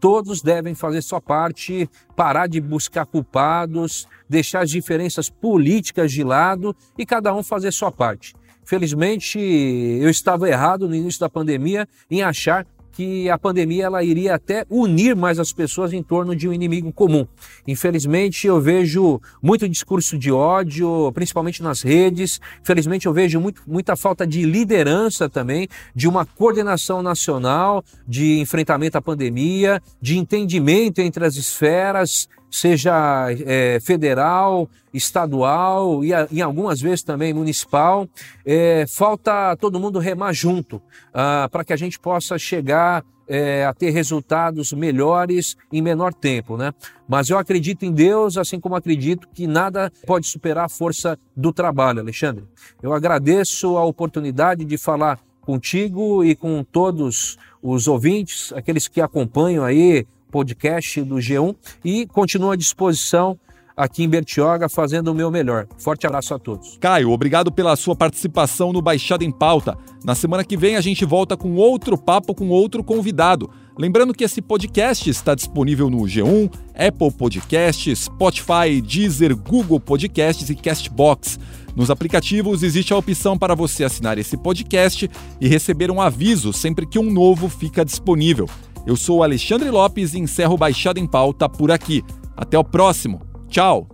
Todos 0.00 0.42
devem 0.42 0.74
fazer 0.74 1.02
sua 1.02 1.20
parte, 1.20 1.88
parar 2.14 2.48
de 2.48 2.60
buscar 2.60 3.06
culpados, 3.06 4.06
deixar 4.28 4.60
as 4.60 4.70
diferenças 4.70 5.30
políticas 5.30 6.12
de 6.12 6.22
lado 6.22 6.76
e 6.98 7.06
cada 7.06 7.34
um 7.34 7.42
fazer 7.42 7.72
sua 7.72 7.90
parte. 7.90 8.34
Felizmente, 8.64 9.38
eu 9.38 10.10
estava 10.10 10.48
errado 10.48 10.88
no 10.88 10.94
início 10.94 11.20
da 11.20 11.30
pandemia 11.30 11.88
em 12.10 12.22
achar 12.22 12.66
que 12.96 13.28
a 13.28 13.36
pandemia 13.36 13.84
ela 13.84 14.02
iria 14.02 14.34
até 14.34 14.64
unir 14.70 15.14
mais 15.14 15.38
as 15.38 15.52
pessoas 15.52 15.92
em 15.92 16.02
torno 16.02 16.34
de 16.34 16.48
um 16.48 16.52
inimigo 16.52 16.90
comum. 16.90 17.26
Infelizmente, 17.68 18.46
eu 18.46 18.58
vejo 18.58 19.20
muito 19.42 19.68
discurso 19.68 20.16
de 20.16 20.32
ódio, 20.32 21.12
principalmente 21.12 21.62
nas 21.62 21.82
redes. 21.82 22.40
Infelizmente, 22.62 23.04
eu 23.04 23.12
vejo 23.12 23.38
muito, 23.38 23.60
muita 23.66 23.96
falta 23.96 24.26
de 24.26 24.46
liderança 24.46 25.28
também, 25.28 25.68
de 25.94 26.08
uma 26.08 26.24
coordenação 26.24 27.02
nacional 27.02 27.84
de 28.08 28.40
enfrentamento 28.40 28.96
à 28.96 29.02
pandemia, 29.02 29.82
de 30.00 30.16
entendimento 30.16 31.00
entre 31.00 31.22
as 31.22 31.36
esferas, 31.36 32.30
seja 32.50 33.28
é, 33.46 33.78
federal, 33.80 34.68
estadual 34.92 36.04
e 36.04 36.10
em 36.32 36.40
algumas 36.40 36.80
vezes 36.80 37.02
também 37.02 37.34
municipal. 37.34 38.08
É, 38.44 38.86
falta 38.88 39.56
todo 39.56 39.80
mundo 39.80 39.98
remar 39.98 40.32
junto 40.32 40.80
ah, 41.12 41.48
para 41.50 41.64
que 41.64 41.72
a 41.72 41.76
gente 41.76 41.98
possa 41.98 42.38
chegar 42.38 43.04
é, 43.28 43.64
a 43.66 43.74
ter 43.74 43.90
resultados 43.90 44.72
melhores 44.72 45.56
em 45.72 45.82
menor 45.82 46.14
tempo, 46.14 46.56
né? 46.56 46.72
Mas 47.08 47.28
eu 47.28 47.38
acredito 47.38 47.84
em 47.84 47.92
Deus, 47.92 48.36
assim 48.36 48.60
como 48.60 48.76
acredito 48.76 49.28
que 49.34 49.46
nada 49.46 49.92
pode 50.06 50.26
superar 50.26 50.66
a 50.66 50.68
força 50.68 51.18
do 51.36 51.52
trabalho, 51.52 52.00
Alexandre. 52.00 52.44
Eu 52.82 52.92
agradeço 52.92 53.76
a 53.76 53.84
oportunidade 53.84 54.64
de 54.64 54.78
falar 54.78 55.18
contigo 55.40 56.24
e 56.24 56.34
com 56.34 56.64
todos 56.64 57.36
os 57.62 57.88
ouvintes, 57.88 58.52
aqueles 58.52 58.88
que 58.88 59.00
acompanham 59.00 59.64
aí 59.64 60.06
podcast 60.36 61.00
do 61.00 61.14
G1 61.14 61.56
e 61.82 62.06
continuo 62.06 62.50
à 62.50 62.56
disposição 62.56 63.38
aqui 63.74 64.02
em 64.02 64.08
Bertioga 64.08 64.68
fazendo 64.68 65.08
o 65.08 65.14
meu 65.14 65.30
melhor. 65.30 65.66
Forte 65.78 66.06
abraço 66.06 66.34
a 66.34 66.38
todos. 66.38 66.76
Caio, 66.78 67.10
obrigado 67.10 67.50
pela 67.50 67.74
sua 67.74 67.96
participação 67.96 68.70
no 68.70 68.82
Baixada 68.82 69.24
em 69.24 69.30
Pauta. 69.30 69.78
Na 70.04 70.14
semana 70.14 70.44
que 70.44 70.54
vem 70.54 70.76
a 70.76 70.82
gente 70.82 71.06
volta 71.06 71.38
com 71.38 71.54
outro 71.54 71.96
papo 71.96 72.34
com 72.34 72.50
outro 72.50 72.84
convidado. 72.84 73.50
Lembrando 73.78 74.12
que 74.12 74.24
esse 74.24 74.42
podcast 74.42 75.08
está 75.08 75.34
disponível 75.34 75.88
no 75.88 76.00
G1, 76.00 76.52
Apple 76.74 77.12
Podcasts, 77.12 78.00
Spotify, 78.00 78.82
Deezer, 78.82 79.34
Google 79.34 79.80
Podcasts 79.80 80.50
e 80.50 80.54
Castbox. 80.54 81.38
Nos 81.74 81.90
aplicativos 81.90 82.62
existe 82.62 82.92
a 82.92 82.98
opção 82.98 83.38
para 83.38 83.54
você 83.54 83.84
assinar 83.84 84.18
esse 84.18 84.36
podcast 84.36 85.10
e 85.40 85.48
receber 85.48 85.90
um 85.90 86.00
aviso 86.00 86.52
sempre 86.52 86.86
que 86.86 86.98
um 86.98 87.10
novo 87.10 87.48
fica 87.48 87.82
disponível. 87.84 88.46
Eu 88.86 88.94
sou 88.96 89.24
Alexandre 89.24 89.68
Lopes 89.68 90.14
e 90.14 90.18
encerro 90.20 90.56
Baixada 90.56 91.00
em 91.00 91.06
Pauta 91.08 91.48
por 91.48 91.72
aqui. 91.72 92.04
Até 92.36 92.56
o 92.56 92.62
próximo. 92.62 93.20
Tchau. 93.48 93.88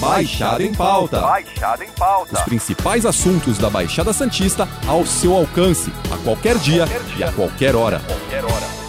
Baixada 0.00 0.62
em 0.62 0.74
Pauta. 0.74 1.20
Baixada 1.20 1.84
em 1.84 1.90
Pauta. 1.90 2.34
Os 2.34 2.40
principais 2.42 3.04
assuntos 3.04 3.58
da 3.58 3.68
Baixada 3.68 4.12
Santista 4.14 4.66
ao 4.88 5.04
seu 5.04 5.34
alcance, 5.34 5.92
a 6.12 6.16
qualquer 6.24 6.56
dia, 6.58 6.86
qualquer 6.86 7.02
dia. 7.14 7.18
e 7.18 7.28
a 7.28 7.32
qualquer 7.32 7.76
hora. 7.76 8.00
Qualquer 8.00 8.44
hora. 8.44 8.83